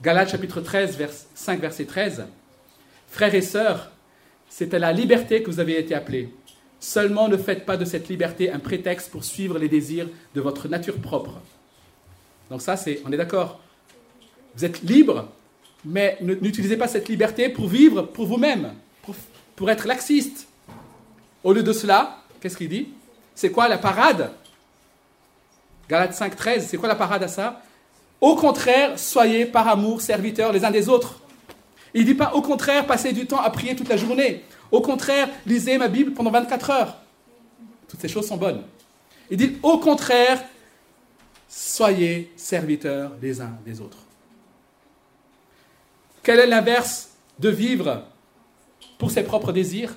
Galates 0.00 0.30
chapitre 0.30 0.62
13, 0.62 0.96
vers 0.96 1.10
5, 1.34 1.60
verset 1.60 1.84
13. 1.84 2.24
Frères 3.08 3.34
et 3.34 3.42
sœurs, 3.42 3.92
c'est 4.48 4.72
à 4.72 4.78
la 4.78 4.94
liberté 4.94 5.42
que 5.42 5.50
vous 5.50 5.60
avez 5.60 5.78
été 5.78 5.94
appelés. 5.94 6.32
Seulement 6.82 7.28
ne 7.28 7.36
faites 7.36 7.64
pas 7.64 7.76
de 7.76 7.84
cette 7.84 8.08
liberté 8.08 8.50
un 8.50 8.58
prétexte 8.58 9.08
pour 9.08 9.22
suivre 9.22 9.56
les 9.56 9.68
désirs 9.68 10.08
de 10.34 10.40
votre 10.40 10.66
nature 10.66 10.96
propre. 10.96 11.40
Donc 12.50 12.60
ça, 12.60 12.76
c'est, 12.76 13.00
on 13.06 13.12
est 13.12 13.16
d'accord. 13.16 13.60
Vous 14.56 14.64
êtes 14.64 14.82
libre, 14.82 15.28
mais 15.84 16.18
n'utilisez 16.20 16.76
pas 16.76 16.88
cette 16.88 17.08
liberté 17.08 17.48
pour 17.50 17.68
vivre 17.68 18.02
pour 18.02 18.26
vous-même, 18.26 18.74
pour, 19.54 19.70
être 19.70 19.86
laxiste. 19.86 20.48
Au 21.44 21.52
lieu 21.52 21.62
de 21.62 21.72
cela, 21.72 22.18
qu'est-ce 22.40 22.56
qu'il 22.56 22.68
dit? 22.68 22.88
C'est 23.36 23.52
quoi 23.52 23.68
la 23.68 23.78
parade? 23.78 24.32
Galates 25.88 26.14
5, 26.14 26.34
13, 26.34 26.66
c'est 26.68 26.78
quoi 26.78 26.88
la 26.88 26.96
parade 26.96 27.22
à 27.22 27.28
ça? 27.28 27.62
Au 28.20 28.34
contraire, 28.34 28.98
soyez 28.98 29.46
par 29.46 29.68
amour 29.68 30.00
serviteurs 30.00 30.50
les 30.50 30.64
uns 30.64 30.72
des 30.72 30.88
autres. 30.88 31.20
Il 31.94 32.00
ne 32.00 32.06
dit 32.06 32.14
pas 32.14 32.34
au 32.34 32.42
contraire, 32.42 32.86
passez 32.86 33.12
du 33.12 33.24
temps 33.26 33.40
à 33.40 33.50
prier 33.50 33.76
toute 33.76 33.88
la 33.88 33.96
journée. 33.96 34.42
Au 34.72 34.80
contraire, 34.80 35.28
lisez 35.46 35.76
ma 35.76 35.88
Bible 35.88 36.12
pendant 36.12 36.30
24 36.30 36.70
heures. 36.70 36.96
Toutes 37.86 38.00
ces 38.00 38.08
choses 38.08 38.26
sont 38.26 38.38
bonnes. 38.38 38.62
Il 39.30 39.36
dit 39.36 39.58
au 39.62 39.78
contraire, 39.78 40.42
soyez 41.46 42.32
serviteurs 42.36 43.12
les 43.20 43.40
uns 43.42 43.58
des 43.66 43.82
autres. 43.82 43.98
Quel 46.22 46.38
est 46.38 46.46
l'inverse 46.46 47.10
de 47.38 47.50
vivre 47.50 48.04
pour 48.96 49.10
ses 49.10 49.22
propres 49.22 49.52
désirs? 49.52 49.94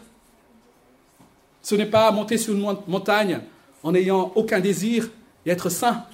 Ce 1.62 1.74
n'est 1.76 1.86
pas 1.86 2.12
monter 2.12 2.38
sur 2.38 2.54
une 2.54 2.78
montagne 2.88 3.40
en 3.82 3.94
n'ayant 3.94 4.34
aucun 4.36 4.60
désir 4.60 5.10
et 5.46 5.52
être 5.52 5.70
saint. 5.70 6.06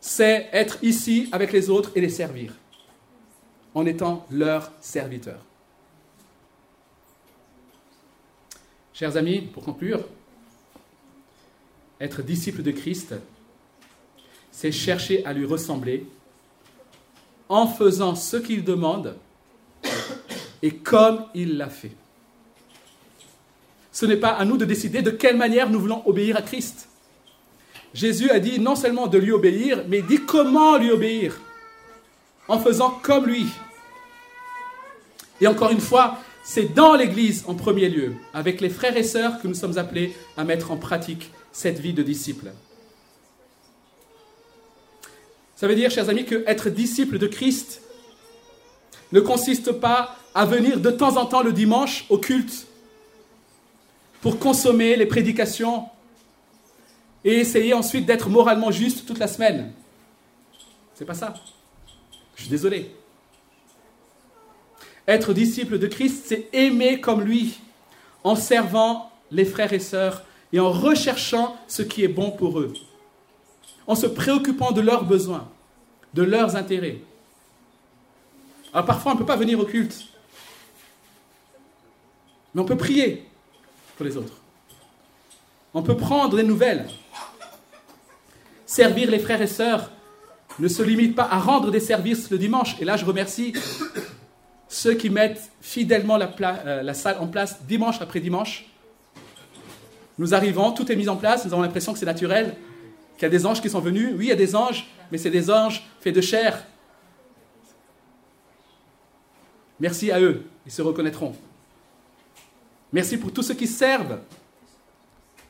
C'est 0.00 0.48
être 0.52 0.78
ici 0.82 1.28
avec 1.32 1.52
les 1.52 1.70
autres 1.70 1.90
et 1.94 2.00
les 2.00 2.10
servir 2.10 2.54
en 3.74 3.86
étant 3.86 4.26
leur 4.30 4.70
serviteur. 4.80 5.38
Chers 8.94 9.16
amis, 9.16 9.40
pour 9.40 9.64
conclure, 9.64 10.00
être 11.98 12.22
disciple 12.22 12.62
de 12.62 12.72
Christ, 12.72 13.14
c'est 14.50 14.70
chercher 14.70 15.24
à 15.24 15.32
lui 15.32 15.46
ressembler 15.46 16.06
en 17.48 17.66
faisant 17.66 18.14
ce 18.14 18.36
qu'il 18.36 18.64
demande 18.64 19.16
et 20.62 20.74
comme 20.74 21.24
il 21.34 21.56
l'a 21.56 21.70
fait. 21.70 21.92
Ce 23.92 24.04
n'est 24.04 24.16
pas 24.16 24.30
à 24.30 24.44
nous 24.44 24.58
de 24.58 24.64
décider 24.66 25.00
de 25.00 25.10
quelle 25.10 25.36
manière 25.36 25.70
nous 25.70 25.80
voulons 25.80 26.02
obéir 26.06 26.36
à 26.36 26.42
Christ. 26.42 26.88
Jésus 27.94 28.30
a 28.30 28.40
dit 28.40 28.60
non 28.60 28.76
seulement 28.76 29.06
de 29.06 29.18
lui 29.18 29.32
obéir, 29.32 29.84
mais 29.88 30.02
dit 30.02 30.20
comment 30.20 30.76
lui 30.76 30.90
obéir, 30.90 31.40
en 32.46 32.58
faisant 32.58 32.90
comme 33.02 33.26
lui. 33.26 33.46
Et 35.40 35.46
encore 35.46 35.70
une 35.70 35.80
fois, 35.80 36.18
c'est 36.44 36.74
dans 36.74 36.94
l'Église 36.94 37.44
en 37.46 37.54
premier 37.54 37.88
lieu, 37.88 38.14
avec 38.34 38.60
les 38.60 38.70
frères 38.70 38.96
et 38.96 39.02
sœurs, 39.02 39.40
que 39.40 39.48
nous 39.48 39.54
sommes 39.54 39.78
appelés 39.78 40.14
à 40.36 40.44
mettre 40.44 40.70
en 40.70 40.76
pratique 40.76 41.30
cette 41.52 41.78
vie 41.78 41.92
de 41.92 42.02
disciple. 42.02 42.52
Ça 45.56 45.68
veut 45.68 45.76
dire, 45.76 45.90
chers 45.90 46.08
amis, 46.08 46.24
que 46.24 46.42
être 46.46 46.70
disciple 46.70 47.18
de 47.18 47.28
Christ 47.28 47.82
ne 49.12 49.20
consiste 49.20 49.72
pas 49.72 50.16
à 50.34 50.44
venir 50.44 50.80
de 50.80 50.90
temps 50.90 51.16
en 51.16 51.26
temps 51.26 51.42
le 51.42 51.52
dimanche 51.52 52.06
au 52.08 52.18
culte 52.18 52.66
pour 54.22 54.38
consommer 54.38 54.96
les 54.96 55.06
prédications 55.06 55.86
et 57.24 57.34
essayer 57.34 57.74
ensuite 57.74 58.06
d'être 58.06 58.28
moralement 58.28 58.70
juste 58.70 59.06
toute 59.06 59.18
la 59.18 59.28
semaine. 59.28 59.72
C'est 60.94 61.04
pas 61.04 61.14
ça. 61.14 61.34
Je 62.34 62.42
suis 62.42 62.50
désolé. 62.50 62.90
Être 65.08 65.32
disciple 65.32 65.78
de 65.78 65.86
Christ, 65.86 66.24
c'est 66.26 66.48
aimer 66.52 67.00
comme 67.00 67.22
lui, 67.22 67.58
en 68.24 68.36
servant 68.36 69.10
les 69.30 69.44
frères 69.44 69.72
et 69.72 69.80
sœurs 69.80 70.22
et 70.52 70.60
en 70.60 70.70
recherchant 70.70 71.56
ce 71.66 71.82
qui 71.82 72.04
est 72.04 72.08
bon 72.08 72.30
pour 72.30 72.60
eux, 72.60 72.72
en 73.86 73.94
se 73.94 74.06
préoccupant 74.06 74.70
de 74.72 74.80
leurs 74.80 75.04
besoins, 75.04 75.48
de 76.14 76.22
leurs 76.22 76.56
intérêts. 76.56 77.00
Alors 78.72 78.86
parfois, 78.86 79.12
on 79.12 79.14
ne 79.14 79.20
peut 79.20 79.26
pas 79.26 79.36
venir 79.36 79.58
au 79.58 79.64
culte, 79.64 80.06
mais 82.54 82.60
on 82.60 82.64
peut 82.66 82.76
prier 82.76 83.26
pour 83.96 84.06
les 84.06 84.16
autres. 84.16 84.34
On 85.74 85.82
peut 85.82 85.96
prendre 85.96 86.36
des 86.36 86.42
nouvelles. 86.42 86.86
Servir 88.66 89.10
les 89.10 89.18
frères 89.18 89.40
et 89.40 89.46
sœurs 89.46 89.90
ne 90.58 90.68
se 90.68 90.82
limite 90.82 91.14
pas 91.14 91.24
à 91.30 91.38
rendre 91.38 91.70
des 91.70 91.80
services 91.80 92.30
le 92.30 92.38
dimanche. 92.38 92.76
Et 92.80 92.84
là, 92.84 92.96
je 92.96 93.04
remercie 93.04 93.54
ceux 94.72 94.94
qui 94.94 95.10
mettent 95.10 95.50
fidèlement 95.60 96.16
la, 96.16 96.34
euh, 96.40 96.82
la, 96.82 96.94
salle 96.94 97.18
en 97.20 97.26
place 97.26 97.62
dimanche 97.64 98.00
après 98.00 98.20
dimanche. 98.20 98.64
Nous 100.16 100.32
arrivons, 100.32 100.72
tout 100.72 100.90
est 100.90 100.96
mis 100.96 101.10
en 101.10 101.16
place, 101.16 101.44
nous 101.44 101.52
avons 101.52 101.60
l'impression 101.60 101.92
que 101.92 101.98
c'est 101.98 102.06
naturel, 102.06 102.56
qu'il 103.16 103.24
y 103.24 103.26
a 103.26 103.28
des 103.28 103.44
anges 103.44 103.60
qui 103.60 103.68
sont 103.68 103.80
venus. 103.80 104.14
Oui, 104.16 104.24
il 104.24 104.28
y 104.28 104.32
a 104.32 104.36
des 104.36 104.56
anges, 104.56 104.88
mais 105.10 105.18
c'est 105.18 105.30
des 105.30 105.50
anges 105.50 105.84
faits 106.00 106.14
de 106.14 106.22
chair. 106.22 106.64
Merci 109.78 110.10
à 110.10 110.18
eux, 110.20 110.46
ils 110.64 110.72
se 110.72 110.80
reconnaîtront. 110.80 111.36
Merci 112.94 113.18
pour 113.18 113.30
tous 113.30 113.42
ceux 113.42 113.54
qui 113.54 113.66
servent 113.66 114.20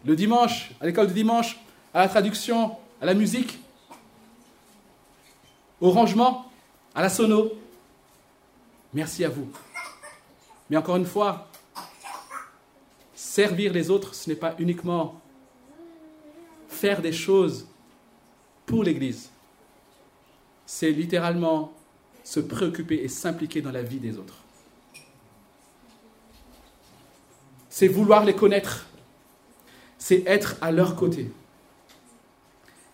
le 0.04 0.16
dimanche, 0.16 0.72
à 0.80 0.86
l'école 0.86 1.06
du 1.06 1.14
dimanche, 1.14 1.60
à 1.94 2.00
la 2.00 2.08
traduction, 2.08 2.72
à 3.00 3.06
la 3.06 3.14
musique, 3.14 3.56
au 5.80 5.90
rangement, 5.90 6.50
à 6.92 7.02
la 7.02 7.08
sono. 7.08 7.61
Merci 8.92 9.24
à 9.24 9.28
vous. 9.28 9.48
Mais 10.68 10.76
encore 10.76 10.96
une 10.96 11.06
fois, 11.06 11.48
servir 13.14 13.72
les 13.72 13.90
autres, 13.90 14.14
ce 14.14 14.28
n'est 14.28 14.36
pas 14.36 14.54
uniquement 14.58 15.20
faire 16.68 17.00
des 17.00 17.12
choses 17.12 17.66
pour 18.66 18.84
l'Église. 18.84 19.30
C'est 20.66 20.90
littéralement 20.90 21.72
se 22.24 22.40
préoccuper 22.40 23.02
et 23.02 23.08
s'impliquer 23.08 23.62
dans 23.62 23.72
la 23.72 23.82
vie 23.82 23.98
des 23.98 24.18
autres. 24.18 24.38
C'est 27.68 27.88
vouloir 27.88 28.24
les 28.24 28.34
connaître. 28.34 28.86
C'est 29.98 30.24
être 30.26 30.56
à 30.60 30.70
leur 30.70 30.96
côté. 30.96 31.30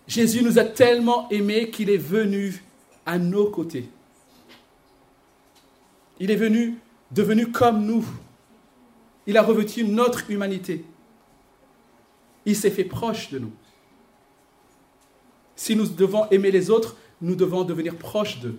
Jésus 0.07 0.43
nous 0.43 0.57
a 0.57 0.63
tellement 0.63 1.29
aimés 1.29 1.69
qu'il 1.69 1.89
est 1.89 1.97
venu 1.97 2.63
à 3.05 3.17
nos 3.17 3.49
côtés. 3.49 3.89
Il 6.19 6.31
est 6.31 6.35
venu, 6.35 6.77
devenu 7.11 7.51
comme 7.51 7.85
nous. 7.85 8.05
Il 9.25 9.37
a 9.37 9.41
revêtu 9.41 9.83
notre 9.83 10.29
humanité. 10.29 10.85
Il 12.45 12.55
s'est 12.55 12.71
fait 12.71 12.83
proche 12.83 13.29
de 13.29 13.39
nous. 13.39 13.51
Si 15.55 15.75
nous 15.75 15.87
devons 15.87 16.29
aimer 16.29 16.51
les 16.51 16.69
autres, 16.69 16.95
nous 17.21 17.35
devons 17.35 17.63
devenir 17.63 17.95
proches 17.95 18.39
d'eux. 18.39 18.57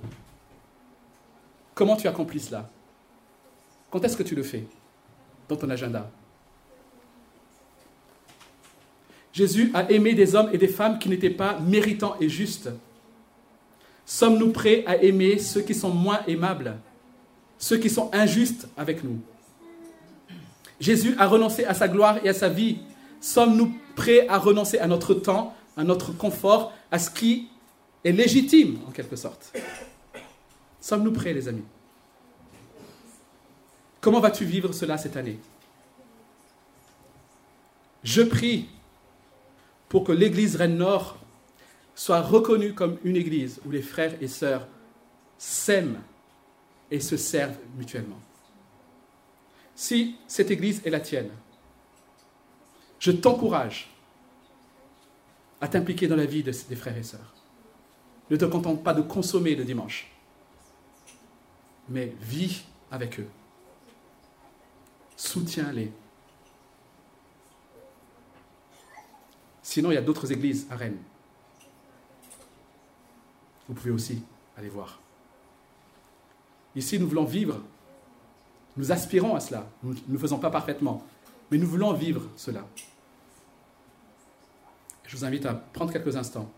Comment 1.74 1.96
tu 1.96 2.06
accomplis 2.08 2.40
cela? 2.40 2.68
Quand 3.90 4.04
est-ce 4.04 4.16
que 4.16 4.22
tu 4.22 4.34
le 4.34 4.42
fais 4.42 4.64
dans 5.48 5.56
ton 5.56 5.70
agenda? 5.70 6.10
Jésus 9.32 9.70
a 9.74 9.90
aimé 9.90 10.14
des 10.14 10.34
hommes 10.34 10.50
et 10.52 10.58
des 10.58 10.68
femmes 10.68 10.98
qui 10.98 11.08
n'étaient 11.08 11.30
pas 11.30 11.58
méritants 11.58 12.16
et 12.20 12.28
justes. 12.28 12.70
Sommes-nous 14.04 14.52
prêts 14.52 14.84
à 14.86 14.96
aimer 15.02 15.38
ceux 15.38 15.62
qui 15.62 15.74
sont 15.74 15.90
moins 15.90 16.20
aimables, 16.26 16.76
ceux 17.60 17.76
qui 17.76 17.90
sont 17.90 18.10
injustes 18.12 18.66
avec 18.76 19.04
nous. 19.04 19.20
Jésus 20.80 21.14
a 21.18 21.28
renoncé 21.28 21.64
à 21.66 21.74
sa 21.74 21.86
gloire 21.86 22.18
et 22.24 22.30
à 22.30 22.34
sa 22.34 22.48
vie. 22.48 22.78
Sommes-nous 23.20 23.72
prêts 23.94 24.26
à 24.28 24.38
renoncer 24.38 24.78
à 24.78 24.86
notre 24.86 25.12
temps, 25.12 25.54
à 25.76 25.84
notre 25.84 26.12
confort, 26.12 26.72
à 26.90 26.98
ce 26.98 27.10
qui 27.10 27.48
est 28.02 28.12
légitime 28.12 28.80
en 28.88 28.90
quelque 28.90 29.14
sorte? 29.14 29.52
Sommes-nous 30.80 31.12
prêts, 31.12 31.34
les 31.34 31.48
amis? 31.48 31.64
Comment 34.00 34.20
vas-tu 34.20 34.46
vivre 34.46 34.72
cela 34.72 34.96
cette 34.96 35.18
année? 35.18 35.38
Je 38.02 38.22
prie 38.22 38.70
pour 39.90 40.04
que 40.04 40.12
l'Église 40.12 40.56
Rennes 40.56 40.78
Nord 40.78 41.18
soit 41.94 42.22
reconnue 42.22 42.72
comme 42.72 42.96
une 43.04 43.16
Église 43.16 43.60
où 43.66 43.70
les 43.70 43.82
frères 43.82 44.14
et 44.22 44.28
sœurs 44.28 44.66
s'aiment 45.36 46.00
et 46.90 47.00
se 47.00 47.16
servent 47.16 47.58
mutuellement. 47.76 48.20
Si 49.74 50.16
cette 50.26 50.50
Église 50.50 50.82
est 50.84 50.90
la 50.90 51.00
tienne, 51.00 51.30
je 52.98 53.12
t'encourage 53.12 53.90
à 55.60 55.68
t'impliquer 55.68 56.06
dans 56.06 56.16
la 56.16 56.26
vie 56.26 56.42
des 56.42 56.76
frères 56.76 56.96
et 56.96 57.02
sœurs. 57.02 57.34
Ne 58.30 58.36
te 58.36 58.44
contente 58.44 58.84
pas 58.84 58.94
de 58.94 59.02
consommer 59.02 59.54
le 59.54 59.64
dimanche, 59.64 60.10
mais 61.88 62.14
vis 62.20 62.64
avec 62.90 63.18
eux. 63.20 63.28
Soutiens-les. 65.16 65.92
Sinon, 69.62 69.90
il 69.90 69.94
y 69.94 69.98
a 69.98 70.02
d'autres 70.02 70.32
églises 70.32 70.66
à 70.70 70.76
Rennes. 70.76 71.02
Vous 73.68 73.74
pouvez 73.74 73.90
aussi 73.90 74.22
aller 74.56 74.68
voir. 74.68 75.00
Ici, 76.76 76.98
nous 76.98 77.08
voulons 77.08 77.24
vivre. 77.24 77.60
Nous 78.76 78.92
aspirons 78.92 79.34
à 79.34 79.40
cela. 79.40 79.68
Nous 79.82 79.94
ne 79.94 80.12
le 80.12 80.18
faisons 80.18 80.38
pas 80.38 80.50
parfaitement, 80.50 81.04
mais 81.50 81.58
nous 81.58 81.66
voulons 81.66 81.92
vivre 81.92 82.22
cela. 82.36 82.66
Je 85.06 85.16
vous 85.16 85.24
invite 85.24 85.44
à 85.46 85.54
prendre 85.54 85.92
quelques 85.92 86.14
instants, 86.14 86.50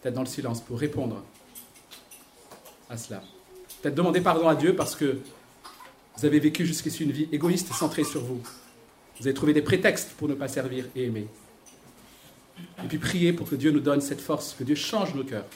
peut-être 0.00 0.14
dans 0.14 0.20
le 0.20 0.26
silence, 0.26 0.60
pour 0.60 0.78
répondre 0.78 1.22
à 2.88 2.96
cela. 2.96 3.22
Peut-être 3.80 3.96
demander 3.96 4.20
pardon 4.20 4.46
à 4.48 4.54
Dieu 4.54 4.76
parce 4.76 4.94
que 4.94 5.18
vous 6.16 6.24
avez 6.24 6.38
vécu 6.38 6.64
jusqu'ici 6.64 7.02
une 7.02 7.10
vie 7.10 7.28
égoïste 7.32 7.72
centrée 7.72 8.04
sur 8.04 8.22
vous. 8.22 8.40
Vous 9.18 9.26
avez 9.26 9.34
trouvé 9.34 9.52
des 9.52 9.62
prétextes 9.62 10.12
pour 10.12 10.28
ne 10.28 10.34
pas 10.34 10.46
servir 10.46 10.86
et 10.94 11.06
aimer. 11.06 11.26
Et 12.84 12.86
puis 12.86 12.98
prier 12.98 13.32
pour 13.32 13.48
que 13.48 13.56
Dieu 13.56 13.72
nous 13.72 13.80
donne 13.80 14.00
cette 14.00 14.20
force, 14.20 14.54
que 14.54 14.62
Dieu 14.62 14.74
change 14.74 15.14
nos 15.14 15.24
cœurs, 15.24 15.46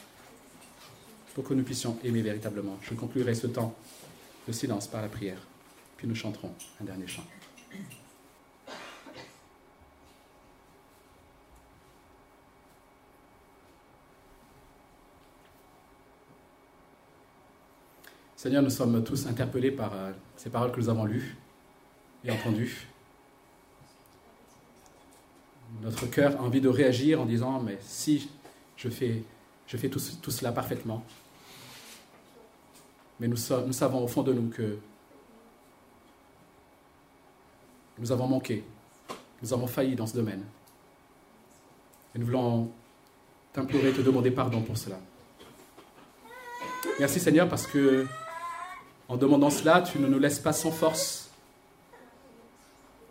pour 1.37 1.43
que 1.43 1.53
nous 1.53 1.61
puissions 1.61 1.99
aimer 2.03 2.23
véritablement. 2.23 2.79
Je 2.81 2.95
conclurai 2.95 3.35
ce 3.35 3.45
temps 3.45 3.75
de 4.47 4.51
silence 4.51 4.87
par 4.87 5.03
la 5.03 5.07
prière, 5.07 5.37
puis 5.95 6.07
nous 6.07 6.15
chanterons 6.15 6.51
un 6.81 6.83
dernier 6.83 7.05
chant. 7.05 7.21
Seigneur, 18.35 18.63
nous 18.63 18.71
sommes 18.71 19.03
tous 19.03 19.27
interpellés 19.27 19.69
par 19.69 19.93
euh, 19.93 20.11
ces 20.37 20.49
paroles 20.49 20.71
que 20.71 20.79
nous 20.79 20.89
avons 20.89 21.05
lues 21.05 21.37
et 22.25 22.31
entendues. 22.31 22.87
Notre 25.83 26.07
cœur 26.07 26.35
a 26.41 26.43
envie 26.43 26.61
de 26.61 26.69
réagir 26.69 27.21
en 27.21 27.27
disant, 27.27 27.59
mais 27.59 27.77
si 27.81 28.27
je 28.75 28.89
fais, 28.89 29.21
je 29.67 29.77
fais 29.77 29.89
tout, 29.89 29.99
cela 29.99 30.51
parfaitement, 30.51 31.05
mais 33.19 33.27
nous, 33.27 33.35
savons 33.35 34.03
au 34.03 34.07
fond 34.07 34.23
de 34.23 34.33
nous 34.33 34.49
que 34.49 34.77
nous 37.97 38.11
avons 38.11 38.27
manqué, 38.27 38.63
nous 39.41 39.53
avons 39.53 39.67
failli 39.67 39.95
dans 39.95 40.05
ce 40.05 40.15
domaine. 40.15 40.43
Et 42.13 42.19
nous 42.19 42.25
voulons 42.25 42.71
t'implorer, 43.53 43.91
te 43.91 44.01
demander 44.01 44.29
pardon 44.29 44.61
pour 44.61 44.77
cela. 44.77 44.99
Merci 46.99 47.19
Seigneur 47.19 47.49
parce 47.49 47.65
que 47.65 48.05
en 49.07 49.17
demandant 49.17 49.49
cela, 49.49 49.81
tu 49.81 49.99
ne 49.99 50.07
nous 50.07 50.19
laisses 50.19 50.39
pas 50.39 50.53
sans 50.53 50.71
force. 50.71 51.29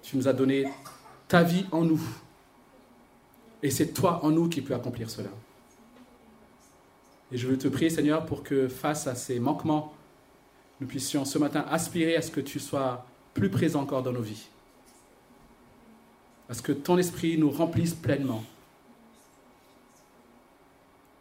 Tu 0.02 0.16
nous 0.16 0.28
as 0.28 0.32
donné 0.32 0.68
ta 1.26 1.42
vie 1.42 1.66
en 1.72 1.82
nous. 1.82 2.00
Et 3.62 3.70
c'est 3.70 3.88
toi 3.88 4.20
en 4.22 4.30
nous 4.30 4.48
qui 4.48 4.60
peux 4.60 4.74
accomplir 4.74 5.10
cela. 5.10 5.30
Et 7.32 7.38
je 7.38 7.48
veux 7.48 7.58
te 7.58 7.66
prier, 7.66 7.90
Seigneur, 7.90 8.24
pour 8.24 8.42
que 8.42 8.68
face 8.68 9.06
à 9.06 9.14
ces 9.14 9.40
manquements, 9.40 9.95
nous 10.80 10.86
puissions 10.86 11.24
ce 11.24 11.38
matin 11.38 11.64
aspirer 11.70 12.16
à 12.16 12.22
ce 12.22 12.30
que 12.30 12.40
tu 12.40 12.60
sois 12.60 13.06
plus 13.34 13.50
présent 13.50 13.82
encore 13.82 14.02
dans 14.02 14.12
nos 14.12 14.22
vies. 14.22 14.46
À 16.48 16.54
ce 16.54 16.62
que 16.62 16.72
ton 16.72 16.98
esprit 16.98 17.38
nous 17.38 17.50
remplisse 17.50 17.94
pleinement. 17.94 18.44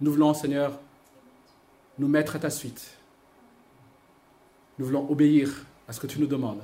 Nous 0.01 0.11
voulons, 0.11 0.33
Seigneur, 0.33 0.77
nous 1.97 2.07
mettre 2.07 2.35
à 2.35 2.39
ta 2.39 2.49
suite. 2.49 2.97
Nous 4.77 4.85
voulons 4.85 5.09
obéir 5.09 5.65
à 5.87 5.93
ce 5.93 5.99
que 5.99 6.07
tu 6.07 6.19
nous 6.19 6.27
demandes. 6.27 6.61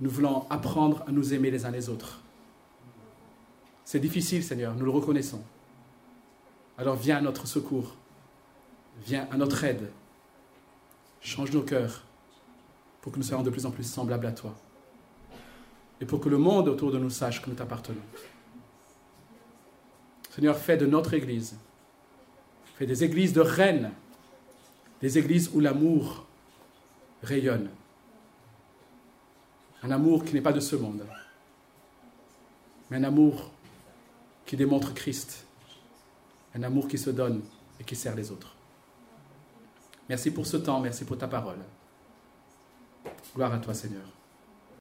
Nous 0.00 0.10
voulons 0.10 0.46
apprendre 0.50 1.02
à 1.08 1.12
nous 1.12 1.34
aimer 1.34 1.50
les 1.50 1.64
uns 1.64 1.70
les 1.70 1.88
autres. 1.88 2.20
C'est 3.84 3.98
difficile, 3.98 4.44
Seigneur, 4.44 4.74
nous 4.74 4.84
le 4.84 4.90
reconnaissons. 4.90 5.42
Alors 6.76 6.94
viens 6.94 7.16
à 7.16 7.20
notre 7.20 7.46
secours. 7.46 7.94
Viens 9.06 9.26
à 9.30 9.36
notre 9.36 9.64
aide. 9.64 9.90
Change 11.20 11.52
nos 11.52 11.62
cœurs 11.62 12.04
pour 13.00 13.12
que 13.12 13.18
nous 13.18 13.24
soyons 13.24 13.42
de 13.42 13.50
plus 13.50 13.66
en 13.66 13.70
plus 13.70 13.84
semblables 13.84 14.26
à 14.26 14.32
toi. 14.32 14.54
Et 16.00 16.04
pour 16.04 16.20
que 16.20 16.28
le 16.28 16.38
monde 16.38 16.68
autour 16.68 16.92
de 16.92 16.98
nous 16.98 17.10
sache 17.10 17.42
que 17.42 17.50
nous 17.50 17.56
t'appartenons. 17.56 18.02
Seigneur, 20.30 20.56
fais 20.56 20.76
de 20.76 20.86
notre 20.86 21.14
Église, 21.14 21.56
fais 22.76 22.86
des 22.86 23.02
églises 23.02 23.32
de 23.32 23.40
reines, 23.40 23.90
des 25.00 25.18
églises 25.18 25.50
où 25.52 25.58
l'amour 25.58 26.26
rayonne. 27.24 27.70
Un 29.82 29.90
amour 29.90 30.24
qui 30.24 30.34
n'est 30.34 30.40
pas 30.40 30.52
de 30.52 30.60
ce 30.60 30.76
monde, 30.76 31.04
mais 32.90 32.98
un 32.98 33.04
amour 33.04 33.50
qui 34.46 34.56
démontre 34.56 34.94
Christ, 34.94 35.44
un 36.54 36.62
amour 36.62 36.86
qui 36.88 36.98
se 36.98 37.10
donne 37.10 37.42
et 37.80 37.84
qui 37.84 37.96
sert 37.96 38.14
les 38.14 38.30
autres. 38.30 38.57
Merci 40.08 40.30
pour 40.30 40.46
ce 40.46 40.56
temps, 40.56 40.80
merci 40.80 41.04
pour 41.04 41.18
ta 41.18 41.28
parole. 41.28 41.58
Gloire 43.34 43.52
à 43.52 43.58
toi 43.58 43.74
Seigneur. 43.74 44.17